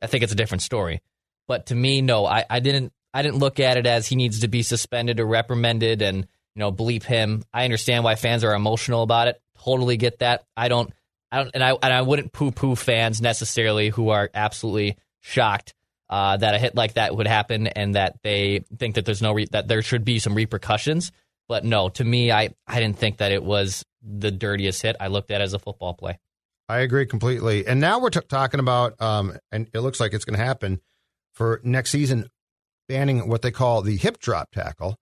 I 0.00 0.06
think 0.06 0.22
it's 0.22 0.32
a 0.32 0.36
different 0.36 0.62
story. 0.62 1.02
But 1.48 1.66
to 1.66 1.74
me, 1.74 2.00
no, 2.00 2.24
I, 2.24 2.44
I 2.48 2.60
didn't 2.60 2.92
I 3.12 3.22
didn't 3.22 3.38
look 3.38 3.58
at 3.58 3.76
it 3.76 3.86
as 3.86 4.06
he 4.06 4.14
needs 4.14 4.40
to 4.40 4.48
be 4.48 4.62
suspended 4.62 5.18
or 5.18 5.26
reprimanded 5.26 6.00
and 6.00 6.18
you 6.18 6.60
know 6.60 6.70
bleep 6.70 7.02
him. 7.02 7.42
I 7.52 7.64
understand 7.64 8.04
why 8.04 8.14
fans 8.14 8.44
are 8.44 8.54
emotional 8.54 9.02
about 9.02 9.26
it. 9.26 9.40
Totally 9.64 9.96
get 9.96 10.20
that. 10.20 10.44
I 10.56 10.68
don't 10.68 10.92
I 11.34 11.38
don't, 11.38 11.50
and 11.52 11.64
I 11.64 11.70
and 11.72 11.92
I 11.92 12.02
wouldn't 12.02 12.32
poo 12.32 12.52
poo 12.52 12.76
fans 12.76 13.20
necessarily 13.20 13.88
who 13.88 14.10
are 14.10 14.30
absolutely 14.32 14.96
shocked 15.20 15.74
uh, 16.08 16.36
that 16.36 16.54
a 16.54 16.58
hit 16.58 16.76
like 16.76 16.94
that 16.94 17.16
would 17.16 17.26
happen 17.26 17.66
and 17.66 17.96
that 17.96 18.22
they 18.22 18.64
think 18.78 18.94
that 18.94 19.04
there's 19.04 19.20
no 19.20 19.32
re- 19.32 19.48
that 19.50 19.66
there 19.66 19.82
should 19.82 20.04
be 20.04 20.20
some 20.20 20.34
repercussions. 20.34 21.10
But 21.48 21.64
no, 21.64 21.88
to 21.88 22.04
me, 22.04 22.30
I 22.30 22.50
I 22.68 22.78
didn't 22.78 22.98
think 22.98 23.16
that 23.16 23.32
it 23.32 23.42
was 23.42 23.84
the 24.00 24.30
dirtiest 24.30 24.80
hit. 24.80 24.94
I 25.00 25.08
looked 25.08 25.32
at 25.32 25.40
as 25.40 25.54
a 25.54 25.58
football 25.58 25.94
play. 25.94 26.20
I 26.68 26.78
agree 26.78 27.04
completely. 27.04 27.66
And 27.66 27.80
now 27.80 27.98
we're 27.98 28.10
t- 28.10 28.20
talking 28.28 28.60
about, 28.60 29.00
um, 29.02 29.36
and 29.50 29.68
it 29.74 29.80
looks 29.80 29.98
like 29.98 30.14
it's 30.14 30.24
going 30.24 30.38
to 30.38 30.44
happen 30.44 30.80
for 31.32 31.60
next 31.64 31.90
season, 31.90 32.30
banning 32.88 33.28
what 33.28 33.42
they 33.42 33.50
call 33.50 33.82
the 33.82 33.96
hip 33.96 34.18
drop 34.18 34.52
tackle, 34.52 34.96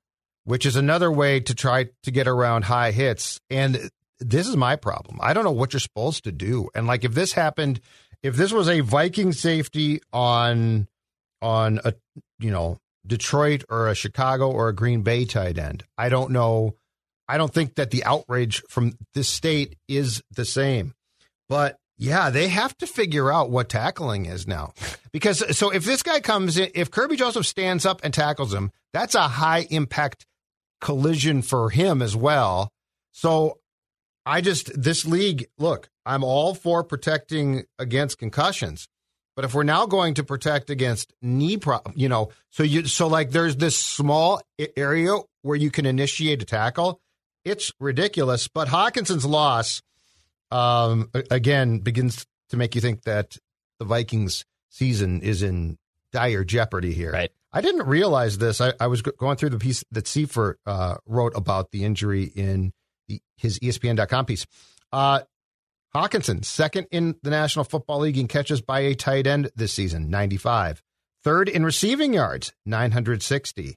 which 0.44 0.64
is 0.64 0.76
another 0.76 1.12
way 1.12 1.40
to 1.40 1.54
try 1.54 1.90
to 2.04 2.10
get 2.10 2.26
around 2.26 2.64
high 2.64 2.90
hits. 2.90 3.38
And 3.50 3.90
this 4.28 4.48
is 4.48 4.56
my 4.56 4.76
problem. 4.76 5.18
I 5.20 5.32
don't 5.32 5.44
know 5.44 5.52
what 5.52 5.72
you're 5.72 5.80
supposed 5.80 6.24
to 6.24 6.32
do. 6.32 6.68
And 6.74 6.86
like 6.86 7.04
if 7.04 7.14
this 7.14 7.32
happened, 7.32 7.80
if 8.22 8.36
this 8.36 8.52
was 8.52 8.68
a 8.68 8.80
Viking 8.80 9.32
safety 9.32 10.00
on 10.12 10.88
on 11.40 11.80
a 11.84 11.94
you 12.38 12.50
know 12.50 12.78
Detroit 13.06 13.64
or 13.68 13.88
a 13.88 13.94
Chicago 13.94 14.50
or 14.50 14.68
a 14.68 14.74
Green 14.74 15.02
Bay 15.02 15.24
tight 15.24 15.58
end, 15.58 15.84
I 15.98 16.08
don't 16.08 16.30
know. 16.30 16.76
I 17.28 17.38
don't 17.38 17.52
think 17.52 17.76
that 17.76 17.90
the 17.90 18.04
outrage 18.04 18.62
from 18.68 18.98
this 19.14 19.28
state 19.28 19.76
is 19.88 20.22
the 20.30 20.44
same. 20.44 20.94
But 21.48 21.78
yeah, 21.98 22.30
they 22.30 22.48
have 22.48 22.76
to 22.78 22.86
figure 22.86 23.32
out 23.32 23.50
what 23.50 23.68
tackling 23.68 24.26
is 24.26 24.46
now. 24.46 24.72
Because 25.12 25.56
so 25.56 25.70
if 25.70 25.84
this 25.84 26.02
guy 26.02 26.20
comes 26.20 26.58
in, 26.58 26.70
if 26.74 26.90
Kerby 26.90 27.16
Joseph 27.16 27.46
stands 27.46 27.86
up 27.86 28.00
and 28.02 28.12
tackles 28.12 28.52
him, 28.52 28.72
that's 28.92 29.14
a 29.14 29.28
high 29.28 29.66
impact 29.70 30.26
collision 30.80 31.42
for 31.42 31.70
him 31.70 32.02
as 32.02 32.16
well. 32.16 32.72
So 33.12 33.58
I 34.24 34.40
just, 34.40 34.80
this 34.80 35.04
league, 35.04 35.46
look, 35.58 35.88
I'm 36.06 36.22
all 36.24 36.54
for 36.54 36.84
protecting 36.84 37.64
against 37.78 38.18
concussions. 38.18 38.88
But 39.34 39.44
if 39.44 39.54
we're 39.54 39.62
now 39.62 39.86
going 39.86 40.14
to 40.14 40.24
protect 40.24 40.68
against 40.68 41.12
knee 41.22 41.56
pro, 41.56 41.80
you 41.94 42.08
know, 42.08 42.30
so 42.50 42.62
you, 42.62 42.86
so 42.86 43.06
like 43.06 43.30
there's 43.30 43.56
this 43.56 43.78
small 43.78 44.42
area 44.76 45.16
where 45.40 45.56
you 45.56 45.70
can 45.70 45.86
initiate 45.86 46.42
a 46.42 46.44
tackle. 46.44 47.00
It's 47.44 47.72
ridiculous. 47.80 48.48
But 48.48 48.68
Hockenson's 48.68 49.24
loss, 49.24 49.82
um, 50.50 51.10
again, 51.30 51.78
begins 51.78 52.26
to 52.50 52.56
make 52.56 52.74
you 52.74 52.80
think 52.80 53.02
that 53.04 53.36
the 53.78 53.86
Vikings 53.86 54.44
season 54.68 55.22
is 55.22 55.42
in 55.42 55.78
dire 56.12 56.44
jeopardy 56.44 56.92
here. 56.92 57.12
Right. 57.12 57.32
I 57.52 57.60
didn't 57.60 57.86
realize 57.86 58.38
this. 58.38 58.60
I, 58.60 58.74
I 58.78 58.86
was 58.86 59.02
going 59.02 59.36
through 59.36 59.50
the 59.50 59.58
piece 59.58 59.82
that 59.90 60.06
Seifert 60.06 60.58
uh, 60.66 60.96
wrote 61.06 61.32
about 61.34 61.70
the 61.70 61.84
injury 61.84 62.24
in 62.24 62.72
his 63.36 63.58
ESPN.com 63.58 64.26
piece. 64.26 64.46
Uh, 64.92 65.20
Hockenson, 65.94 66.44
second 66.44 66.86
in 66.90 67.16
the 67.22 67.30
National 67.30 67.64
Football 67.64 68.00
League 68.00 68.16
in 68.16 68.28
catches 68.28 68.60
by 68.60 68.80
a 68.80 68.94
tight 68.94 69.26
end 69.26 69.50
this 69.54 69.72
season, 69.72 70.10
95. 70.10 70.82
Third 71.22 71.48
in 71.48 71.64
receiving 71.64 72.14
yards, 72.14 72.52
960. 72.64 73.76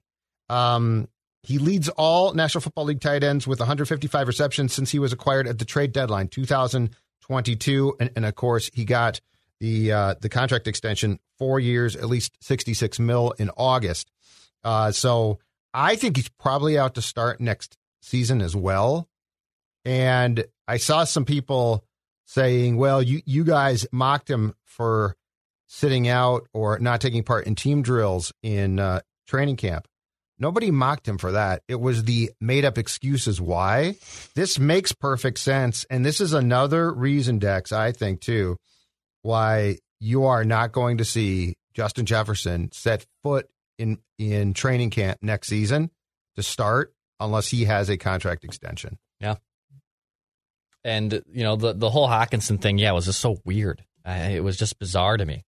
Um, 0.49 1.07
he 1.43 1.59
leads 1.59 1.89
all 1.89 2.33
National 2.33 2.61
Football 2.61 2.85
League 2.85 3.01
tight 3.01 3.23
ends 3.23 3.45
with 3.45 3.59
155 3.59 4.27
receptions 4.27 4.73
since 4.73 4.91
he 4.91 4.99
was 4.99 5.13
acquired 5.13 5.47
at 5.47 5.59
the 5.59 5.65
trade 5.65 5.91
deadline, 5.91 6.27
2022. 6.29 7.95
And, 7.99 8.11
and 8.15 8.25
of 8.25 8.35
course, 8.35 8.69
he 8.73 8.85
got 8.85 9.21
the 9.59 9.91
uh, 9.91 10.15
the 10.19 10.29
contract 10.29 10.67
extension, 10.67 11.19
four 11.37 11.59
years, 11.59 11.95
at 11.95 12.05
least 12.05 12.35
66 12.41 12.99
mil 12.99 13.31
in 13.37 13.51
August. 13.57 14.09
Uh, 14.63 14.91
so 14.91 15.39
I 15.73 15.95
think 15.95 16.17
he's 16.17 16.29
probably 16.29 16.77
out 16.79 16.95
to 16.95 17.01
start 17.01 17.39
next 17.39 17.77
season 18.01 18.41
as 18.41 18.55
well. 18.55 19.07
And 19.85 20.45
I 20.67 20.77
saw 20.77 21.03
some 21.03 21.25
people 21.25 21.85
saying, 22.25 22.77
well, 22.77 23.01
you, 23.01 23.21
you 23.25 23.43
guys 23.43 23.85
mocked 23.91 24.29
him 24.29 24.55
for 24.65 25.15
sitting 25.67 26.07
out 26.07 26.47
or 26.53 26.79
not 26.79 27.01
taking 27.01 27.23
part 27.23 27.45
in 27.45 27.55
team 27.55 27.81
drills 27.81 28.33
in 28.41 28.79
uh, 28.79 29.01
training 29.27 29.57
camp. 29.57 29.87
Nobody 30.37 30.69
mocked 30.69 31.07
him 31.07 31.17
for 31.17 31.31
that. 31.31 31.61
It 31.67 31.79
was 31.79 32.03
the 32.03 32.31
made 32.41 32.65
up 32.65 32.77
excuses 32.77 33.39
why. 33.39 33.95
This 34.35 34.59
makes 34.59 34.91
perfect 34.91 35.39
sense. 35.39 35.85
And 35.89 36.05
this 36.05 36.19
is 36.19 36.33
another 36.33 36.91
reason, 36.91 37.39
Dex, 37.39 37.71
I 37.71 37.93
think, 37.93 38.19
too, 38.19 38.57
why 39.21 39.77
you 39.99 40.25
are 40.25 40.43
not 40.43 40.73
going 40.73 40.97
to 40.97 41.05
see 41.05 41.55
Justin 41.73 42.05
Jefferson 42.05 42.69
set 42.73 43.05
foot 43.23 43.47
in, 43.77 43.99
in 44.17 44.53
training 44.53 44.89
camp 44.89 45.19
next 45.21 45.47
season 45.47 45.89
to 46.35 46.43
start 46.43 46.93
unless 47.19 47.47
he 47.47 47.65
has 47.65 47.89
a 47.89 47.97
contract 47.97 48.43
extension. 48.43 48.97
And 50.85 51.23
you 51.33 51.43
know 51.43 51.55
the 51.55 51.73
the 51.73 51.89
whole 51.89 52.07
Hockenson 52.07 52.61
thing, 52.61 52.77
yeah, 52.77 52.91
was 52.91 53.05
just 53.05 53.19
so 53.19 53.37
weird. 53.43 53.83
Uh, 54.07 54.29
it 54.31 54.43
was 54.43 54.55
just 54.55 54.77
bizarre 54.77 55.17
to 55.17 55.25
me. 55.25 55.43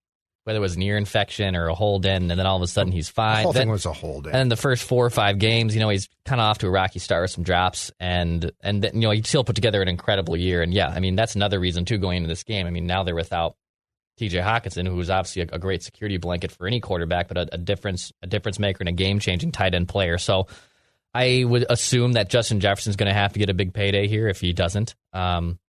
Whether 0.45 0.58
it 0.58 0.62
was 0.62 0.76
an 0.76 0.82
ear 0.82 0.97
infection 0.97 1.56
or 1.56 1.67
a 1.67 1.76
hold 1.76 2.06
in, 2.06 2.32
and 2.32 2.39
then 2.39 2.47
all 2.47 2.56
of 2.56 2.62
a 2.63 2.67
sudden 2.67 2.91
he's 2.91 3.08
fine. 3.08 3.38
The 3.38 3.43
whole 3.43 3.54
then, 3.54 3.62
thing 3.62 3.69
was 3.69 3.86
a 3.86 3.93
hold 3.93 4.26
in. 4.26 4.34
And 4.34 4.52
the 4.52 4.56
first 4.56 4.84
four 4.84 5.06
or 5.06 5.10
five 5.12 5.38
games, 5.38 5.76
you 5.76 5.80
know, 5.80 5.89
he's 5.89 6.08
kind 6.26 6.41
of 6.41 6.45
off 6.45 6.58
to 6.60 6.67
a 6.67 6.71
rocky 6.71 7.00
start 7.00 7.21
with 7.21 7.32
some 7.32 7.43
drops, 7.43 7.91
and 8.00 8.52
and 8.62 8.84
then, 8.84 8.95
you 8.95 9.02
know 9.02 9.12
he 9.12 9.21
still 9.21 9.43
put 9.43 9.56
together 9.56 9.82
an 9.82 9.88
incredible 9.88 10.36
year. 10.36 10.63
And 10.63 10.73
yeah, 10.73 10.88
I 10.88 11.00
mean 11.00 11.15
that's 11.15 11.36
another 11.36 11.60
reason 11.60 11.86
too 11.86 12.00
going 12.00 12.17
into 12.17 12.30
this 12.30 12.43
game. 12.43 12.65
I 12.65 12.71
mean 12.71 12.88
now 12.88 13.04
they're 13.04 13.13
without 13.13 13.58
T.J. 14.17 14.39
Hockenson, 14.39 14.88
who 14.88 15.00
is 15.00 15.12
obviously 15.12 15.43
a, 15.43 15.56
a, 15.56 15.60
great 15.60 15.84
security 15.84 16.17
blanket 16.17 16.52
for 16.52 16.65
any 16.65 16.80
quarterback, 16.80 17.28
but 17.28 17.38
a, 17.38 17.47
a 17.52 17.58
difference 17.60 18.12
a 18.23 18.28
difference 18.28 18.58
maker 18.58 18.80
and 18.80 18.89
a 18.89 18.93
game 18.93 19.19
changing 19.19 19.52
tight 19.52 19.76
end 19.76 19.88
player. 19.88 20.17
So 20.17 20.47
I 21.13 21.43
would 21.46 21.65
assume 21.70 22.13
that 22.13 22.30
Justin 22.30 22.60
Jefferson's 22.60 22.96
going 22.96 23.08
to 23.08 23.13
have 23.13 23.34
to 23.34 23.39
get 23.39 23.50
a 23.50 23.54
big 23.54 23.74
payday 23.74 24.08
here 24.08 24.28
if 24.28 24.39
he 24.39 24.54
doesn't. 24.54 24.96
Um, 25.13 25.60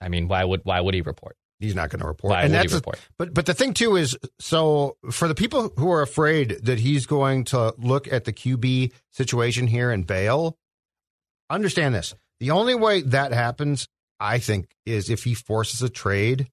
I 0.00 0.08
mean, 0.08 0.28
why 0.28 0.44
would 0.44 0.62
why 0.64 0.80
would 0.80 0.94
he 0.94 1.00
report? 1.00 1.36
He's 1.58 1.74
not 1.74 1.88
going 1.88 2.00
to 2.00 2.06
report. 2.06 2.32
Why 2.32 2.42
and 2.42 2.52
would 2.52 2.58
that's 2.58 2.72
he 2.72 2.76
report? 2.76 2.98
A, 2.98 3.12
but 3.18 3.34
but 3.34 3.46
the 3.46 3.54
thing 3.54 3.72
too 3.72 3.96
is, 3.96 4.16
so 4.38 4.96
for 5.10 5.26
the 5.26 5.34
people 5.34 5.72
who 5.76 5.90
are 5.90 6.02
afraid 6.02 6.58
that 6.64 6.78
he's 6.78 7.06
going 7.06 7.44
to 7.44 7.74
look 7.78 8.10
at 8.12 8.24
the 8.24 8.32
QB 8.32 8.92
situation 9.12 9.66
here 9.66 9.90
and 9.90 10.06
bail, 10.06 10.58
understand 11.48 11.94
this: 11.94 12.14
the 12.40 12.50
only 12.50 12.74
way 12.74 13.00
that 13.02 13.32
happens, 13.32 13.88
I 14.20 14.38
think, 14.38 14.68
is 14.84 15.08
if 15.08 15.24
he 15.24 15.34
forces 15.34 15.82
a 15.82 15.88
trade 15.88 16.48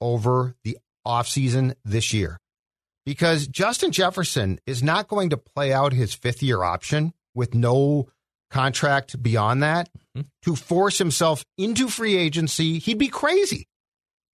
over 0.00 0.56
the 0.64 0.78
offseason 1.06 1.74
this 1.84 2.12
year, 2.12 2.38
because 3.06 3.46
Justin 3.46 3.92
Jefferson 3.92 4.58
is 4.66 4.82
not 4.82 5.08
going 5.08 5.30
to 5.30 5.36
play 5.36 5.72
out 5.72 5.92
his 5.92 6.14
fifth 6.14 6.42
year 6.42 6.64
option 6.64 7.12
with 7.34 7.54
no 7.54 8.08
contract 8.50 9.22
beyond 9.22 9.62
that 9.62 9.88
mm-hmm. 10.16 10.22
to 10.42 10.54
force 10.54 10.98
himself 10.98 11.44
into 11.56 11.88
free 11.88 12.16
agency, 12.16 12.78
he'd 12.78 12.98
be 12.98 13.08
crazy. 13.08 13.66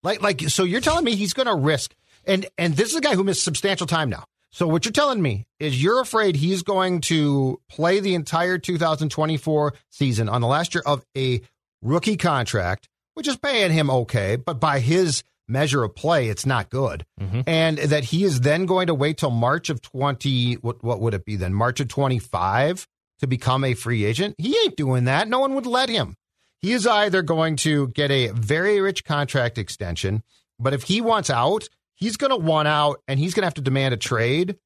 Like, 0.03 0.23
like, 0.23 0.41
so 0.49 0.65
you're 0.65 0.81
telling 0.81 1.05
me 1.05 1.15
he's 1.15 1.33
going 1.33 1.47
to 1.47 1.55
risk, 1.55 1.95
and 2.25 2.47
and 2.57 2.75
this 2.75 2.91
is 2.91 2.97
a 2.97 3.01
guy 3.01 3.15
who 3.15 3.25
missed 3.25 3.45
substantial 3.45 3.87
time 3.87 4.11
now. 4.11 4.25
So 4.51 4.67
what 4.67 4.85
you're 4.85 4.93
telling 4.93 5.21
me 5.21 5.47
is 5.61 5.83
you're 5.83 6.01
afraid 6.01 6.37
he's 6.37 6.63
going 6.63 7.01
to 7.03 7.61
play 7.69 8.01
the 8.01 8.15
entire 8.15 8.59
2024 8.59 9.75
season 9.91 10.29
on 10.29 10.41
the 10.41 10.47
last 10.47 10.75
year 10.75 10.83
of 10.87 11.05
a 11.17 11.43
rookie 11.83 12.17
contract, 12.17 12.89
which 13.15 13.29
is 13.29 13.37
paying 13.37 13.73
him 13.73 13.91
okay, 13.91 14.37
but 14.37 14.59
by 14.59 14.81
his 14.81 15.23
measure 15.49 15.83
of 15.83 15.95
play, 15.95 16.29
it's 16.29 16.47
not 16.47 16.71
good. 16.71 17.05
Mm-hmm. 17.21 17.41
And 17.47 17.79
that 17.79 18.05
he 18.05 18.25
is 18.25 18.41
then 18.41 18.67
going 18.67 18.89
to 18.89 18.95
wait 18.95 19.19
till 19.19 19.31
March 19.31 19.71
of 19.71 19.81
20, 19.81 20.55
what, 20.55 20.83
what 20.85 21.01
would 21.01 21.15
it 21.15 21.25
be 21.25 21.37
then? 21.37 21.55
March 21.55 21.81
of 21.81 21.89
25 21.89 22.87
to 23.21 23.27
become 23.27 23.65
a 23.65 23.75
free 23.75 24.05
agent. 24.05 24.35
He 24.39 24.57
ain't 24.59 24.77
doing 24.77 25.05
that. 25.05 25.29
No 25.29 25.41
one 25.41 25.55
would 25.55 25.67
let 25.67 25.89
him. 25.89 26.15
He 26.61 26.73
is 26.73 26.87
either 26.87 27.23
going 27.23 27.57
to 27.57 27.89
get 27.89 28.11
a 28.11 28.29
very 28.29 28.81
rich 28.81 29.05
contract 29.05 29.59
extension, 29.59 30.23
but 30.59 30.75
if 30.75 30.85
he 30.85 31.01
wants 31.01 31.31
out, 31.31 31.69
he's 31.95 32.17
going 32.17 32.31
to 32.31 32.37
want 32.37 32.69
out 32.69 33.01
and 33.07 33.19
he's 33.19 33.35
going 33.35 33.43
to 33.43 33.47
have 33.47 33.55
to 33.55 33.61
demand 33.61 33.95
a 33.95 33.97
trade 33.97 34.57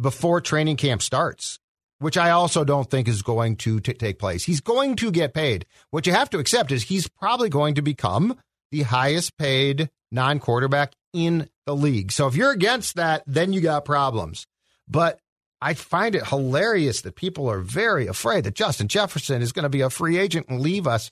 before 0.00 0.40
training 0.40 0.76
camp 0.76 1.02
starts, 1.02 1.58
which 1.98 2.16
I 2.16 2.30
also 2.30 2.64
don't 2.64 2.88
think 2.88 3.08
is 3.08 3.22
going 3.22 3.56
to 3.56 3.80
t- 3.80 3.94
take 3.94 4.18
place. 4.18 4.44
He's 4.44 4.60
going 4.60 4.96
to 4.96 5.10
get 5.10 5.34
paid. 5.34 5.66
What 5.90 6.06
you 6.06 6.12
have 6.12 6.30
to 6.30 6.38
accept 6.38 6.70
is 6.70 6.84
he's 6.84 7.08
probably 7.08 7.48
going 7.48 7.74
to 7.76 7.82
become 7.82 8.36
the 8.70 8.82
highest 8.82 9.36
paid 9.36 9.90
non 10.10 10.38
quarterback 10.38 10.92
in 11.12 11.48
the 11.66 11.74
league. 11.74 12.12
So 12.12 12.26
if 12.26 12.36
you're 12.36 12.52
against 12.52 12.96
that, 12.96 13.22
then 13.26 13.52
you 13.52 13.60
got 13.60 13.84
problems. 13.84 14.46
But 14.88 15.18
I 15.60 15.74
find 15.74 16.14
it 16.14 16.26
hilarious 16.26 17.02
that 17.02 17.16
people 17.16 17.50
are 17.50 17.60
very 17.60 18.06
afraid 18.06 18.44
that 18.44 18.54
Justin 18.54 18.88
Jefferson 18.88 19.42
is 19.42 19.52
going 19.52 19.64
to 19.64 19.68
be 19.68 19.80
a 19.80 19.90
free 19.90 20.18
agent 20.18 20.48
and 20.48 20.60
leave 20.60 20.86
us. 20.86 21.10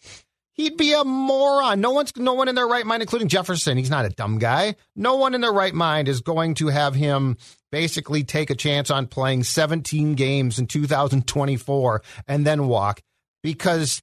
He'd 0.52 0.76
be 0.76 0.92
a 0.92 1.02
moron. 1.02 1.80
No 1.80 1.90
one's 1.90 2.12
no 2.16 2.34
one 2.34 2.46
in 2.46 2.54
their 2.54 2.68
right 2.68 2.86
mind, 2.86 3.02
including 3.02 3.26
Jefferson. 3.28 3.76
He's 3.76 3.90
not 3.90 4.04
a 4.04 4.10
dumb 4.10 4.38
guy. 4.38 4.76
No 4.94 5.16
one 5.16 5.34
in 5.34 5.40
their 5.40 5.52
right 5.52 5.74
mind 5.74 6.08
is 6.08 6.20
going 6.20 6.54
to 6.54 6.68
have 6.68 6.94
him 6.94 7.36
basically 7.72 8.22
take 8.22 8.50
a 8.50 8.54
chance 8.54 8.88
on 8.88 9.08
playing 9.08 9.42
17 9.42 10.14
games 10.14 10.60
in 10.60 10.68
2024 10.68 12.02
and 12.28 12.46
then 12.46 12.68
walk 12.68 13.00
because 13.42 14.00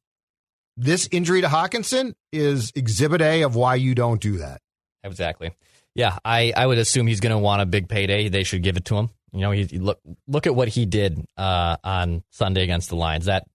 this 0.75 1.07
injury 1.11 1.39
to 1.39 1.47
Hockenson 1.47 2.13
is 2.33 2.73
exhibit 2.75 3.21
A 3.21 3.43
of 3.43 3.55
why 3.55 3.75
you 3.75 3.95
don't 3.95 4.19
do 4.19 4.39
that. 4.39 4.59
Exactly. 5.03 5.51
Yeah, 5.93 6.17
I, 6.23 6.53
I 6.55 6.65
would 6.65 6.77
assume 6.77 7.07
he's 7.07 7.19
going 7.19 7.31
to 7.31 7.37
want 7.37 7.61
a 7.61 7.65
big 7.65 7.89
payday. 7.89 8.29
They 8.29 8.43
should 8.43 8.63
give 8.63 8.77
it 8.77 8.85
to 8.85 8.95
him. 8.95 9.09
You 9.33 9.41
know, 9.41 9.51
he, 9.51 9.65
look 9.65 9.99
look 10.27 10.45
at 10.47 10.55
what 10.55 10.67
he 10.67 10.85
did 10.85 11.25
uh, 11.37 11.77
on 11.83 12.23
Sunday 12.31 12.63
against 12.63 12.89
the 12.89 12.95
Lions. 12.95 13.25
That 13.25 13.45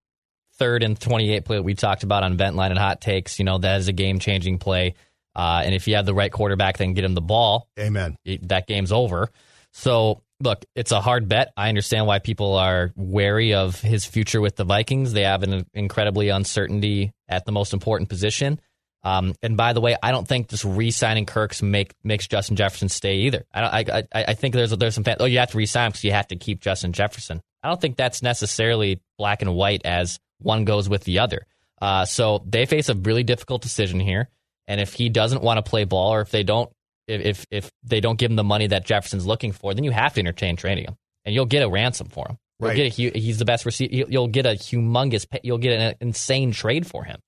third 0.59 0.82
and 0.82 0.98
28 0.98 1.44
play 1.44 1.56
that 1.56 1.62
we 1.62 1.74
talked 1.74 2.02
about 2.02 2.22
on 2.22 2.37
Vent 2.37 2.56
Line 2.56 2.70
and 2.70 2.78
Hot 2.78 3.00
Takes, 3.00 3.38
you 3.38 3.44
know, 3.44 3.59
that 3.59 3.78
is 3.78 3.88
a 3.88 3.92
game 3.92 4.18
changing 4.18 4.59
play. 4.59 4.94
Uh, 5.35 5.62
and 5.64 5.74
if 5.74 5.87
you 5.87 5.96
have 5.96 6.06
the 6.06 6.14
right 6.14 6.32
quarterback, 6.32 6.78
then 6.78 6.94
get 6.94 7.04
him 7.04 7.14
the 7.14 7.20
ball. 7.20 7.68
Amen. 7.78 8.16
That 8.42 8.66
game's 8.66 8.90
over. 8.90 9.28
So, 9.72 10.22
look, 10.40 10.64
it's 10.74 10.92
a 10.92 11.00
hard 11.02 11.28
bet. 11.28 11.52
I 11.59 11.68
understand 11.68 12.06
why 12.06 12.20
people 12.20 12.54
are 12.54 12.90
wary 12.96 13.52
of 13.52 13.78
his 13.78 14.06
future 14.06 14.40
with 14.40 14.56
the 14.56 14.64
Vikings. 14.64 15.12
They 15.12 15.24
have 15.24 15.42
an 15.42 15.66
incredibly 15.74 16.30
uncertainty 16.30 17.12
at 17.28 17.44
the 17.44 17.52
most 17.52 17.74
important 17.74 18.09
position. 18.09 18.59
Um, 19.06 19.36
and 19.40 19.56
by 19.56 19.72
the 19.72 19.80
way, 19.80 19.96
I 20.02 20.10
don't 20.10 20.26
think 20.26 20.48
just 20.48 20.64
re-signing 20.64 21.26
Kirk's 21.26 21.62
make 21.62 21.94
makes 22.02 22.26
Justin 22.26 22.56
Jefferson 22.56 22.88
stay 22.88 23.18
either. 23.18 23.44
I 23.54 23.62
I, 23.62 24.02
I, 24.12 24.24
I 24.28 24.34
think 24.34 24.52
there's 24.52 24.72
there's 24.72 24.96
some 24.96 25.04
fan, 25.04 25.18
oh 25.20 25.26
you 25.26 25.38
have 25.38 25.52
to 25.52 25.58
re-sign 25.58 25.90
because 25.90 26.02
you 26.02 26.10
have 26.10 26.26
to 26.28 26.36
keep 26.36 26.60
Justin 26.60 26.92
Jefferson. 26.92 27.40
I 27.62 27.68
don't 27.68 27.80
think 27.80 27.96
that's 27.96 28.20
necessarily 28.20 29.00
black 29.16 29.42
and 29.42 29.54
white 29.54 29.82
as 29.84 30.18
one 30.38 30.64
goes 30.64 30.88
with 30.88 31.04
the 31.04 31.20
other. 31.20 31.46
Uh, 31.80 32.04
so 32.04 32.42
they 32.48 32.66
face 32.66 32.88
a 32.88 32.96
really 32.96 33.22
difficult 33.22 33.62
decision 33.62 34.00
here, 34.00 34.28
and 34.66 34.80
if 34.80 34.92
he 34.92 35.08
doesn't 35.08 35.40
want 35.40 35.64
to 35.64 35.70
play 35.70 35.84
ball, 35.84 36.12
or 36.12 36.20
if 36.22 36.32
they 36.32 36.42
don't 36.42 36.68
if 37.06 37.46
if 37.52 37.70
they 37.84 38.00
don't 38.00 38.18
give 38.18 38.32
him 38.32 38.36
the 38.36 38.42
money 38.42 38.66
that 38.66 38.84
Jefferson's 38.84 39.24
looking 39.24 39.52
for, 39.52 39.72
then 39.72 39.84
you 39.84 39.92
have 39.92 40.14
to 40.14 40.20
entertain 40.20 40.56
trading 40.56 40.84
him, 40.84 40.96
and 41.24 41.32
you'll 41.32 41.46
get 41.46 41.62
a 41.62 41.68
ransom 41.68 42.08
for 42.08 42.26
him. 42.26 42.38
You'll 42.58 42.70
right. 42.70 42.76
get 42.76 42.98
a, 42.98 43.18
he's 43.20 43.38
the 43.38 43.44
best 43.44 43.66
receiver. 43.66 43.94
You'll 44.08 44.26
get 44.26 44.46
a 44.46 44.56
humongous. 44.56 45.26
You'll 45.44 45.58
get 45.58 45.78
an 45.78 45.94
insane 46.00 46.50
trade 46.50 46.88
for 46.88 47.04
him. 47.04 47.20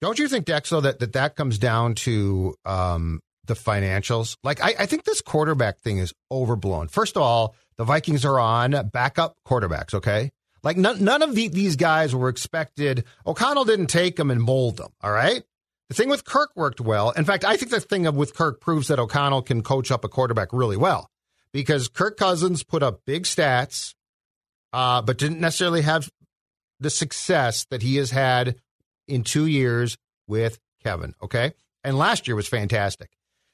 Don't 0.00 0.18
you 0.18 0.28
think, 0.28 0.46
Dex, 0.46 0.70
though, 0.70 0.80
that 0.80 0.98
that, 1.00 1.12
that 1.12 1.36
comes 1.36 1.58
down 1.58 1.94
to 1.96 2.54
um, 2.64 3.20
the 3.46 3.54
financials? 3.54 4.36
Like, 4.42 4.62
I, 4.62 4.74
I 4.80 4.86
think 4.86 5.04
this 5.04 5.20
quarterback 5.20 5.78
thing 5.80 5.98
is 5.98 6.14
overblown. 6.30 6.88
First 6.88 7.16
of 7.16 7.22
all, 7.22 7.54
the 7.76 7.84
Vikings 7.84 8.24
are 8.24 8.38
on 8.38 8.88
backup 8.92 9.34
quarterbacks, 9.46 9.94
okay? 9.94 10.30
Like, 10.62 10.76
none, 10.76 11.04
none 11.04 11.22
of 11.22 11.34
the, 11.34 11.48
these 11.48 11.76
guys 11.76 12.14
were 12.14 12.28
expected. 12.28 13.04
O'Connell 13.26 13.64
didn't 13.64 13.88
take 13.88 14.16
them 14.16 14.30
and 14.30 14.42
mold 14.42 14.78
them, 14.78 14.90
all 15.02 15.12
right? 15.12 15.42
The 15.88 15.94
thing 15.94 16.08
with 16.08 16.24
Kirk 16.24 16.50
worked 16.54 16.80
well. 16.80 17.10
In 17.10 17.24
fact, 17.24 17.44
I 17.44 17.56
think 17.56 17.70
the 17.70 17.80
thing 17.80 18.10
with 18.14 18.34
Kirk 18.34 18.60
proves 18.60 18.88
that 18.88 18.98
O'Connell 18.98 19.42
can 19.42 19.62
coach 19.62 19.90
up 19.90 20.04
a 20.04 20.08
quarterback 20.08 20.52
really 20.52 20.76
well 20.76 21.10
because 21.52 21.88
Kirk 21.88 22.16
Cousins 22.16 22.62
put 22.62 22.82
up 22.82 23.00
big 23.04 23.24
stats, 23.24 23.94
uh, 24.72 25.02
but 25.02 25.18
didn't 25.18 25.40
necessarily 25.40 25.82
have 25.82 26.08
the 26.78 26.90
success 26.90 27.66
that 27.70 27.82
he 27.82 27.96
has 27.96 28.12
had 28.12 28.56
in 29.10 29.24
two 29.24 29.46
years 29.46 29.96
with 30.26 30.58
Kevin. 30.82 31.14
Okay. 31.22 31.52
And 31.84 31.98
last 31.98 32.26
year 32.26 32.36
was 32.36 32.48
fantastic. 32.48 33.10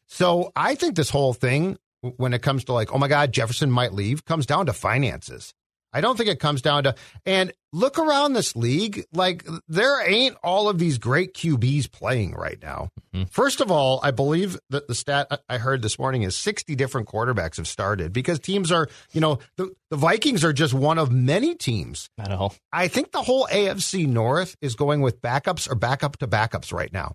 So 0.07 0.53
I 0.55 0.75
think 0.75 0.95
this 0.95 1.11
whole 1.11 1.33
thing, 1.33 1.79
when 2.01 2.35
it 2.35 2.43
comes 2.43 2.65
to 2.65 2.73
like, 2.73 2.93
oh 2.93 2.99
my 2.99 3.09
God, 3.09 3.33
Jefferson 3.33 3.71
might 3.71 3.93
leave, 3.93 4.25
comes 4.25 4.47
down 4.47 4.67
to 4.67 4.73
finances. 4.73 5.53
I 5.93 6.01
don't 6.01 6.17
think 6.17 6.29
it 6.29 6.41
comes 6.41 6.63
down 6.63 6.85
to, 6.85 6.95
and 7.25 7.53
look 7.73 7.99
around 7.99 8.33
this 8.33 8.55
league. 8.57 9.05
Like, 9.13 9.47
there 9.69 10.07
ain't 10.07 10.37
all 10.43 10.69
of 10.69 10.79
these 10.79 10.99
great 10.99 11.35
QBs 11.35 11.91
playing 11.91 12.33
right 12.33 12.59
now. 12.61 12.91
Mm-hmm. 13.15 13.25
First 13.31 13.61
of 13.61 13.71
all, 13.71 14.01
I 14.03 14.11
believe 14.11 14.59
that 14.71 14.89
the 14.89 14.95
stat 14.95 15.41
I 15.49 15.59
heard 15.59 15.83
this 15.83 15.99
morning 15.99 16.23
is 16.23 16.37
60 16.37 16.75
different 16.75 17.09
quarterbacks 17.09 17.57
have 17.57 17.69
started 17.69 18.13
because 18.13 18.41
teams 18.41 18.71
are, 18.73 18.89
you 19.13 19.21
know, 19.21 19.39
the, 19.57 19.75
the 19.91 19.97
Vikings 19.97 20.45
are 20.45 20.53
just 20.53 20.75
one 20.75 20.99
of 20.99 21.11
many 21.11 21.55
teams. 21.55 22.09
I 22.19 22.29
know. 22.29 22.53
I 22.73 22.89
think 22.89 23.13
the 23.13 23.23
whole 23.23 23.47
AFC 23.47 24.07
North 24.07 24.57
is 24.61 24.75
going 24.75 25.01
with 25.01 25.21
backups 25.23 25.71
or 25.71 25.75
backup 25.75 26.19
to 26.19 26.27
backups 26.27 26.73
right 26.73 26.93
now. 26.93 27.15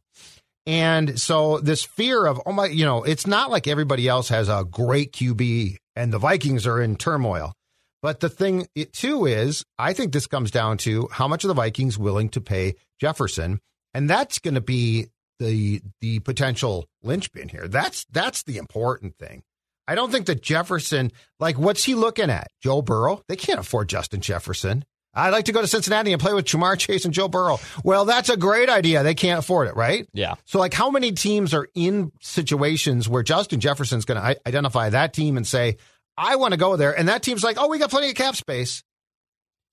And 0.66 1.20
so 1.20 1.60
this 1.60 1.84
fear 1.84 2.26
of, 2.26 2.40
oh 2.46 2.52
my, 2.52 2.68
you 2.68 2.86
know, 2.86 3.04
it's 3.04 3.26
not 3.26 3.50
like 3.50 3.68
everybody 3.68 4.08
else 4.08 4.30
has 4.30 4.48
a 4.48 4.64
great 4.70 5.12
QB 5.12 5.78
and 5.96 6.14
the 6.14 6.20
Vikings 6.20 6.68
are 6.68 6.80
in 6.82 6.96
turmoil. 6.96 7.54
But 8.02 8.20
the 8.20 8.30
thing 8.30 8.68
it, 8.76 8.94
too 8.94 9.26
is, 9.26 9.64
I 9.78 9.94
think 9.94 10.12
this 10.12 10.28
comes 10.28 10.52
down 10.52 10.78
to 10.80 11.08
how 11.12 11.28
much 11.28 11.46
are 11.46 11.50
the 11.50 11.54
Vikings 11.54 11.98
willing 11.98 12.30
to 12.30 12.42
pay 12.42 12.76
Jefferson, 13.00 13.60
and 13.94 14.10
that's 14.10 14.40
going 14.40 14.56
to 14.56 14.62
be 14.62 15.08
the 15.40 15.82
the 16.02 16.20
potential 16.20 16.88
linchpin 17.04 17.50
here. 17.50 17.68
That's 17.68 18.06
that's 18.12 18.44
the 18.44 18.58
important 18.58 19.18
thing. 19.18 19.44
I 19.88 19.96
don't 19.96 20.12
think 20.12 20.28
that 20.28 20.42
Jefferson, 20.42 21.12
like, 21.40 21.58
what's 21.58 21.84
he 21.84 21.96
looking 21.96 22.30
at? 22.30 22.48
Joe 22.62 22.82
Burrow? 22.82 23.24
They 23.28 23.36
can't 23.36 23.60
afford 23.60 23.90
Justin 23.90 24.22
Jefferson. 24.22 24.86
I'd 25.14 25.32
like 25.32 25.46
to 25.46 25.52
go 25.52 25.60
to 25.60 25.68
Cincinnati 25.68 26.14
and 26.14 26.22
play 26.22 26.34
with 26.34 26.46
Ja'Marr 26.46 26.78
Chase 26.78 27.04
and 27.04 27.14
Joe 27.14 27.28
Burrow. 27.28 27.60
Well, 27.84 28.06
that's 28.06 28.30
a 28.30 28.38
great 28.38 28.70
idea. 28.70 29.04
They 29.04 29.16
can't 29.16 29.40
afford 29.40 29.68
it, 29.68 29.76
right? 29.76 30.08
Yeah. 30.14 30.36
So, 30.46 30.58
like, 30.60 30.74
how 30.74 30.90
many 30.90 31.12
teams 31.12 31.54
are 31.54 31.68
in 31.76 32.14
situations 32.22 33.10
where 33.10 33.22
Justin 33.22 33.60
Jefferson's 33.60 34.06
going 34.06 34.22
to 34.22 34.48
identify 34.48 34.90
that 34.90 35.14
team 35.14 35.36
and 35.36 35.46
say, 35.46 35.78
I 36.22 36.36
want 36.36 36.54
to 36.54 36.58
go 36.58 36.76
there. 36.76 36.98
And 36.98 37.10
that 37.10 37.24
team's 37.24 37.44
like, 37.44 37.58
oh, 37.60 37.68
we 37.68 37.80
got 37.80 37.90
plenty 37.90 38.10
of 38.10 38.16
cap 38.16 38.36
space. 38.36 38.84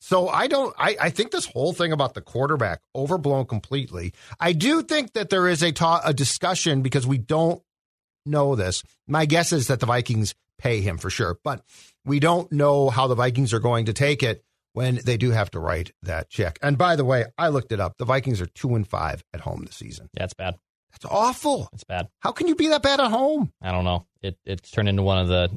So 0.01 0.29
I 0.29 0.47
don't, 0.47 0.75
I, 0.79 0.97
I 1.01 1.11
think 1.11 1.31
this 1.31 1.45
whole 1.45 1.73
thing 1.73 1.93
about 1.93 2.15
the 2.15 2.23
quarterback 2.23 2.81
overblown 2.95 3.45
completely. 3.47 4.15
I 4.41 4.53
do 4.53 4.83
think 4.83 5.13
that 5.13 5.29
there 5.29 5.47
is 5.47 5.63
a, 5.63 5.73
ta- 5.73 6.01
a 6.05 6.15
discussion 6.15 6.81
because 6.83 7.07
we 7.07 7.19
don't 7.19 7.63
know 8.25 8.55
this. 8.55 8.83
My 9.07 9.27
guess 9.27 9.53
is 9.53 9.67
that 9.67 9.81
the 9.81 9.87
Vikings 9.87 10.35
pay 10.57 10.81
him 10.81 10.97
for 10.99 11.11
sure, 11.11 11.39
but 11.45 11.63
we 12.05 12.19
don't 12.19 12.51
know 12.51 12.89
how 12.89 13.09
the 13.09 13.15
Vikings 13.15 13.53
are 13.53 13.61
going 13.61 13.87
to 13.87 13.93
take 13.93 14.23
it 14.23 14.43
when 14.73 15.01
they 15.05 15.17
do 15.17 15.33
have 15.33 15.51
to 15.51 15.61
write 15.61 15.93
that 16.03 16.31
check. 16.31 16.59
And 16.63 16.79
by 16.79 16.97
the 16.97 17.05
way, 17.05 17.27
I 17.37 17.49
looked 17.49 17.73
it 17.73 17.81
up. 17.81 17.99
The 17.99 18.05
Vikings 18.05 18.41
are 18.41 18.47
two 18.47 18.75
and 18.75 18.87
five 18.87 19.23
at 19.35 19.41
home 19.41 19.65
this 19.67 19.77
season. 19.77 20.09
Yeah, 20.17 20.25
it's 20.25 20.35
bad. 20.35 20.57
That's 20.93 21.13
awful. 21.13 21.69
It's 21.73 21.85
bad. 21.85 22.09
How 22.21 22.33
can 22.33 22.49
you 22.49 22.55
be 22.55 22.69
that 22.69 22.83
bad 22.83 23.01
at 23.01 23.11
home? 23.11 23.53
I 23.61 23.73
don't 23.73 23.85
know. 23.85 24.07
It 24.23 24.39
it's 24.45 24.71
turned 24.71 24.89
into 24.89 25.03
one 25.03 25.19
of 25.19 25.29
the 25.29 25.51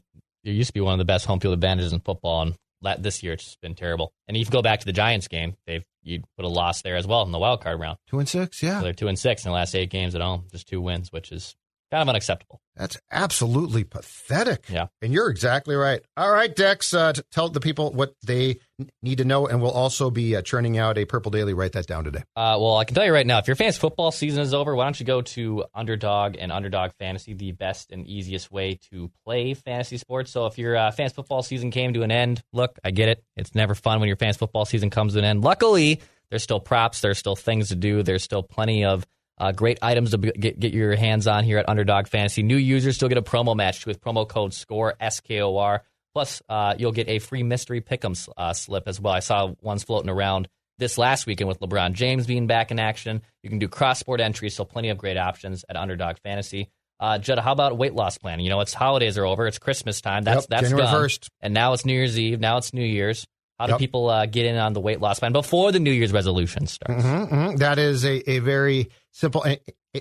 it 0.44 0.52
used 0.52 0.70
to 0.70 0.74
be 0.74 0.82
one 0.82 0.94
of 0.94 1.00
the 1.00 1.06
best 1.06 1.26
home 1.26 1.40
field 1.40 1.54
advantages 1.54 1.94
in 1.94 2.00
football, 2.00 2.42
and 2.42 2.56
this 3.04 3.22
year 3.24 3.34
it's 3.34 3.44
just 3.44 3.62
been 3.62 3.76
terrible. 3.76 4.14
And 4.28 4.36
if 4.36 4.48
you 4.48 4.52
go 4.52 4.62
back 4.62 4.80
to 4.80 4.86
the 4.86 4.94
Giants 4.94 5.28
game, 5.28 5.56
they've 5.66 5.84
you 6.04 6.24
put 6.36 6.46
a 6.46 6.50
loss 6.50 6.82
there 6.82 6.96
as 6.96 7.06
well 7.06 7.22
in 7.24 7.32
the 7.32 7.38
wild 7.38 7.62
card 7.62 7.80
round. 7.80 8.00
Two 8.10 8.18
and 8.18 8.28
six, 8.28 8.64
yeah. 8.64 8.80
So 8.80 8.86
they're 8.86 8.94
two 8.94 9.08
and 9.08 9.20
six 9.20 9.46
in 9.46 9.50
the 9.50 9.54
last 9.54 9.76
eight 9.76 9.92
games 9.92 10.16
at 10.16 10.22
home, 10.22 10.46
just 10.52 10.68
two 10.68 10.82
wins, 10.82 11.12
which 11.12 11.32
is 11.32 11.56
kind 11.92 12.02
of 12.02 12.10
unacceptable. 12.10 12.62
That's 12.76 12.98
absolutely 13.12 13.84
pathetic. 13.84 14.66
Yeah. 14.70 14.88
And 15.02 15.14
you're 15.14 15.30
exactly 15.30 15.76
right. 15.76 16.02
All 16.16 16.32
right, 16.32 16.56
Dex, 16.56 16.94
uh, 16.94 17.14
tell 17.32 17.50
the 17.50 17.60
people 17.60 17.92
what 17.92 18.16
they 18.24 18.60
need 19.04 19.18
to 19.18 19.26
know, 19.26 19.46
and 19.46 19.62
we'll 19.62 19.72
also 19.72 20.10
be 20.10 20.36
uh, 20.36 20.42
churning 20.42 20.78
out 20.78 20.98
a 20.98 21.06
Purple 21.06 21.32
Daily. 21.32 21.54
Write 21.54 21.74
that 21.74 21.86
down 21.86 22.06
today. 22.06 22.24
Uh, 22.36 22.58
well, 22.60 22.78
I 22.78 22.86
can 22.86 22.96
tell 22.96 23.06
you 23.06 23.14
right 23.14 23.28
now, 23.28 23.40
if 23.40 23.48
your 23.48 23.56
fans' 23.56 23.78
football 23.78 24.12
season 24.12 24.42
is 24.42 24.54
over, 24.54 24.76
why 24.76 24.86
don't 24.86 25.00
you 25.00 25.06
go 25.06 25.22
to 25.22 25.66
Underdog 25.76 26.38
and 26.40 26.52
Underdog 26.52 26.92
Fantasy, 26.98 27.34
the 27.34 27.52
best 27.52 27.92
and 27.92 28.08
easiest 28.08 28.52
way 28.52 28.80
to 28.90 29.12
play 29.26 29.54
fantasy 29.54 29.98
sports. 29.98 30.32
So 30.32 30.46
if 30.46 30.58
your 30.58 30.78
uh, 30.78 30.92
fans' 30.92 31.12
football 31.12 31.44
season 31.44 31.72
came 31.72 31.94
to 31.94 32.04
an 32.04 32.12
end, 32.12 32.42
look, 32.54 32.80
I 32.84 32.92
get 32.92 33.10
it. 33.10 33.24
It's 33.36 33.54
never 33.54 33.76
fun 33.76 34.00
when 34.00 34.08
your 34.08 34.18
fans' 34.18 34.38
football 34.38 34.66
season 34.66 34.90
comes 34.90 35.14
to 35.14 35.20
an 35.20 35.26
end. 35.26 35.44
Luckily, 35.44 36.02
there's 36.30 36.44
still 36.44 36.62
props, 36.62 37.02
there's 37.02 37.20
still 37.20 37.36
things 37.36 37.68
to 37.68 37.76
do, 37.76 38.02
there's 38.02 38.24
still 38.24 38.42
plenty 38.42 38.86
of 38.86 39.06
uh, 39.42 39.52
great 39.52 39.80
items 39.82 40.12
to 40.12 40.18
get, 40.18 40.60
get 40.60 40.74
your 40.74 40.96
hands 40.96 41.28
on 41.28 41.44
here 41.44 41.58
at 41.58 41.68
Underdog 41.68 42.08
Fantasy. 42.08 42.44
New 42.44 42.58
users 42.58 42.96
still 42.96 43.10
get 43.10 43.18
a 43.18 43.22
promo 43.24 43.56
match 43.56 43.86
with 43.86 44.00
promo 44.00 44.28
code 44.28 44.54
SCORE, 44.54 44.96
S 45.00 45.20
K 45.20 45.42
O 45.42 45.58
R. 45.58 45.84
Plus, 46.14 46.42
uh, 46.50 46.76
you'll 46.78 46.92
get 46.92 47.08
a 47.10 47.20
free 47.20 47.42
mystery 47.44 47.82
pick'em 47.82 48.16
uh, 48.38 48.54
slip 48.54 48.88
as 48.88 49.00
well. 49.02 49.14
I 49.14 49.20
saw 49.20 49.54
ones 49.62 49.84
floating 49.84 50.10
around 50.10 50.48
this 50.78 50.98
last 50.98 51.26
weekend 51.26 51.48
with 51.48 51.60
LeBron 51.60 51.94
James 51.94 52.28
being 52.28 52.48
back 52.48 52.70
in 52.72 52.80
action. 52.80 53.22
You 53.44 53.50
can 53.50 53.60
do 53.60 53.68
cross 53.68 54.00
sport 54.00 54.20
entries, 54.22 54.54
so 54.56 54.64
plenty 54.66 54.90
of 54.90 54.98
great 54.98 55.18
options 55.18 55.64
at 55.70 55.76
Underdog 55.76 56.18
Fantasy. 56.24 56.70
Uh, 57.00 57.18
Judd, 57.18 57.40
how 57.40 57.52
about 57.52 57.78
weight 57.78 57.94
loss 57.94 58.18
plan? 58.20 58.40
You 58.40 58.50
know, 58.50 58.60
it's 58.62 58.74
holidays 58.74 59.18
are 59.18 59.26
over. 59.26 59.48
It's 59.48 59.58
Christmas 59.58 60.02
time. 60.02 60.24
That's 60.24 60.44
yep, 60.44 60.50
that's 60.50 60.70
January 60.70 60.86
done. 60.86 61.04
1st. 61.06 61.28
And 61.42 61.54
now 61.54 61.74
it's 61.74 61.84
New 61.86 61.94
Year's 61.94 62.20
Eve. 62.20 62.40
Now 62.40 62.58
it's 62.58 62.74
New 62.74 62.86
Year's. 62.86 63.26
How 63.58 63.68
do 63.68 63.72
Yep. 63.74 63.80
people 63.80 64.10
uh, 64.10 64.26
get 64.26 64.46
in 64.46 64.58
on 64.58 64.74
the 64.74 64.80
weight 64.82 65.00
loss 65.02 65.20
plan 65.20 65.34
before 65.34 65.72
the 65.72 65.80
New 65.80 65.92
Year's 65.92 66.12
resolution 66.12 66.68
starts? 66.68 67.04
Mhm, 67.04 67.30
mhm. 67.30 67.58
That 67.60 67.80
is 67.80 68.04
a, 68.06 68.30
a 68.30 68.40
very 68.40 68.90
simple 69.12 69.46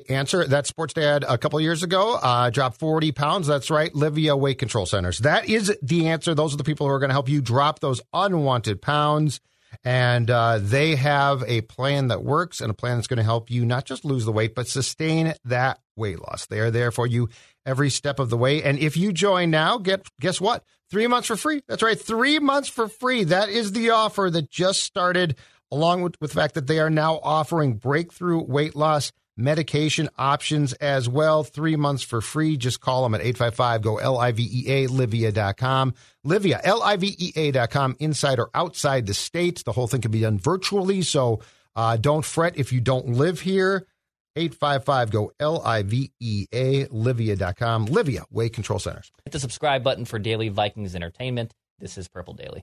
answer. 0.08 0.46
That 0.46 0.66
sports 0.66 0.94
dad 0.94 1.24
a 1.28 1.38
couple 1.38 1.60
years 1.60 1.82
ago 1.82 2.18
uh, 2.22 2.50
dropped 2.50 2.78
40 2.78 3.12
pounds. 3.12 3.46
That's 3.46 3.70
right. 3.70 3.92
Livea 3.92 4.38
Weight 4.38 4.58
Control 4.58 4.86
Centers. 4.86 5.18
That 5.18 5.48
is 5.48 5.76
the 5.82 6.08
answer. 6.08 6.34
Those 6.34 6.54
are 6.54 6.58
the 6.58 6.64
people 6.64 6.86
who 6.86 6.92
are 6.92 6.98
going 6.98 7.10
to 7.10 7.14
help 7.14 7.28
you 7.28 7.40
drop 7.40 7.80
those 7.80 8.00
unwanted 8.12 8.80
pounds. 8.80 9.40
And 9.84 10.30
uh, 10.30 10.58
they 10.60 10.96
have 10.96 11.44
a 11.46 11.60
plan 11.62 12.08
that 12.08 12.24
works 12.24 12.60
and 12.60 12.70
a 12.70 12.74
plan 12.74 12.96
that's 12.96 13.06
going 13.06 13.18
to 13.18 13.22
help 13.22 13.50
you 13.50 13.64
not 13.64 13.84
just 13.84 14.04
lose 14.04 14.24
the 14.24 14.32
weight, 14.32 14.54
but 14.54 14.66
sustain 14.66 15.34
that 15.44 15.78
weight 15.96 16.20
loss. 16.20 16.46
They 16.46 16.58
are 16.58 16.70
there 16.70 16.90
for 16.90 17.06
you 17.06 17.28
every 17.64 17.90
step 17.90 18.18
of 18.18 18.30
the 18.30 18.36
way. 18.36 18.62
And 18.62 18.78
if 18.78 18.96
you 18.96 19.12
join 19.12 19.50
now, 19.50 19.78
get 19.78 20.06
guess 20.20 20.40
what? 20.40 20.64
Three 20.90 21.06
months 21.06 21.28
for 21.28 21.36
free. 21.36 21.62
That's 21.68 21.82
right, 21.82 21.98
three 21.98 22.40
months 22.40 22.68
for 22.68 22.88
free. 22.88 23.24
That 23.24 23.48
is 23.48 23.72
the 23.72 23.90
offer 23.90 24.28
that 24.30 24.50
just 24.50 24.82
started, 24.82 25.36
along 25.70 26.02
with, 26.02 26.20
with 26.20 26.32
the 26.32 26.40
fact 26.40 26.54
that 26.54 26.66
they 26.66 26.78
are 26.78 26.90
now 26.90 27.20
offering 27.22 27.74
breakthrough 27.74 28.42
weight 28.42 28.76
loss 28.76 29.12
medication 29.36 30.08
options 30.18 30.72
as 30.74 31.08
well. 31.08 31.42
Three 31.42 31.76
months 31.76 32.02
for 32.02 32.20
free. 32.20 32.56
Just 32.56 32.80
call 32.80 33.02
them 33.02 33.14
at 33.14 33.20
855 33.22 33.82
go 33.82 33.96
L 33.98 34.18
I 34.18 34.32
V 34.32 34.48
E 34.50 34.70
A 34.70 34.86
Livea.com. 34.86 35.94
Livea, 36.26 36.60
L 36.62 36.82
I 36.82 36.96
V 36.96 37.14
E 37.18 37.32
A.com, 37.36 37.96
inside 37.98 38.38
or 38.38 38.50
outside 38.54 39.06
the 39.06 39.14
state. 39.14 39.64
The 39.64 39.72
whole 39.72 39.86
thing 39.86 40.00
can 40.00 40.10
be 40.10 40.20
done 40.20 40.38
virtually. 40.38 41.02
So 41.02 41.40
uh, 41.74 41.96
don't 41.96 42.24
fret 42.24 42.58
if 42.58 42.72
you 42.72 42.80
don't 42.80 43.08
live 43.08 43.40
here. 43.40 43.86
855 44.36 45.10
go 45.10 45.32
L 45.40 45.60
I 45.62 45.82
V 45.82 46.12
E 46.20 46.46
A 46.52 46.84
Livea.com. 46.86 47.88
Livea, 47.88 48.24
Weight 48.30 48.52
Control 48.52 48.78
Centers. 48.78 49.10
Hit 49.24 49.32
the 49.32 49.40
subscribe 49.40 49.82
button 49.82 50.04
for 50.04 50.18
daily 50.18 50.48
Vikings 50.48 50.94
entertainment. 50.94 51.52
This 51.78 51.96
is 51.98 52.08
Purple 52.08 52.34
Daily. 52.34 52.62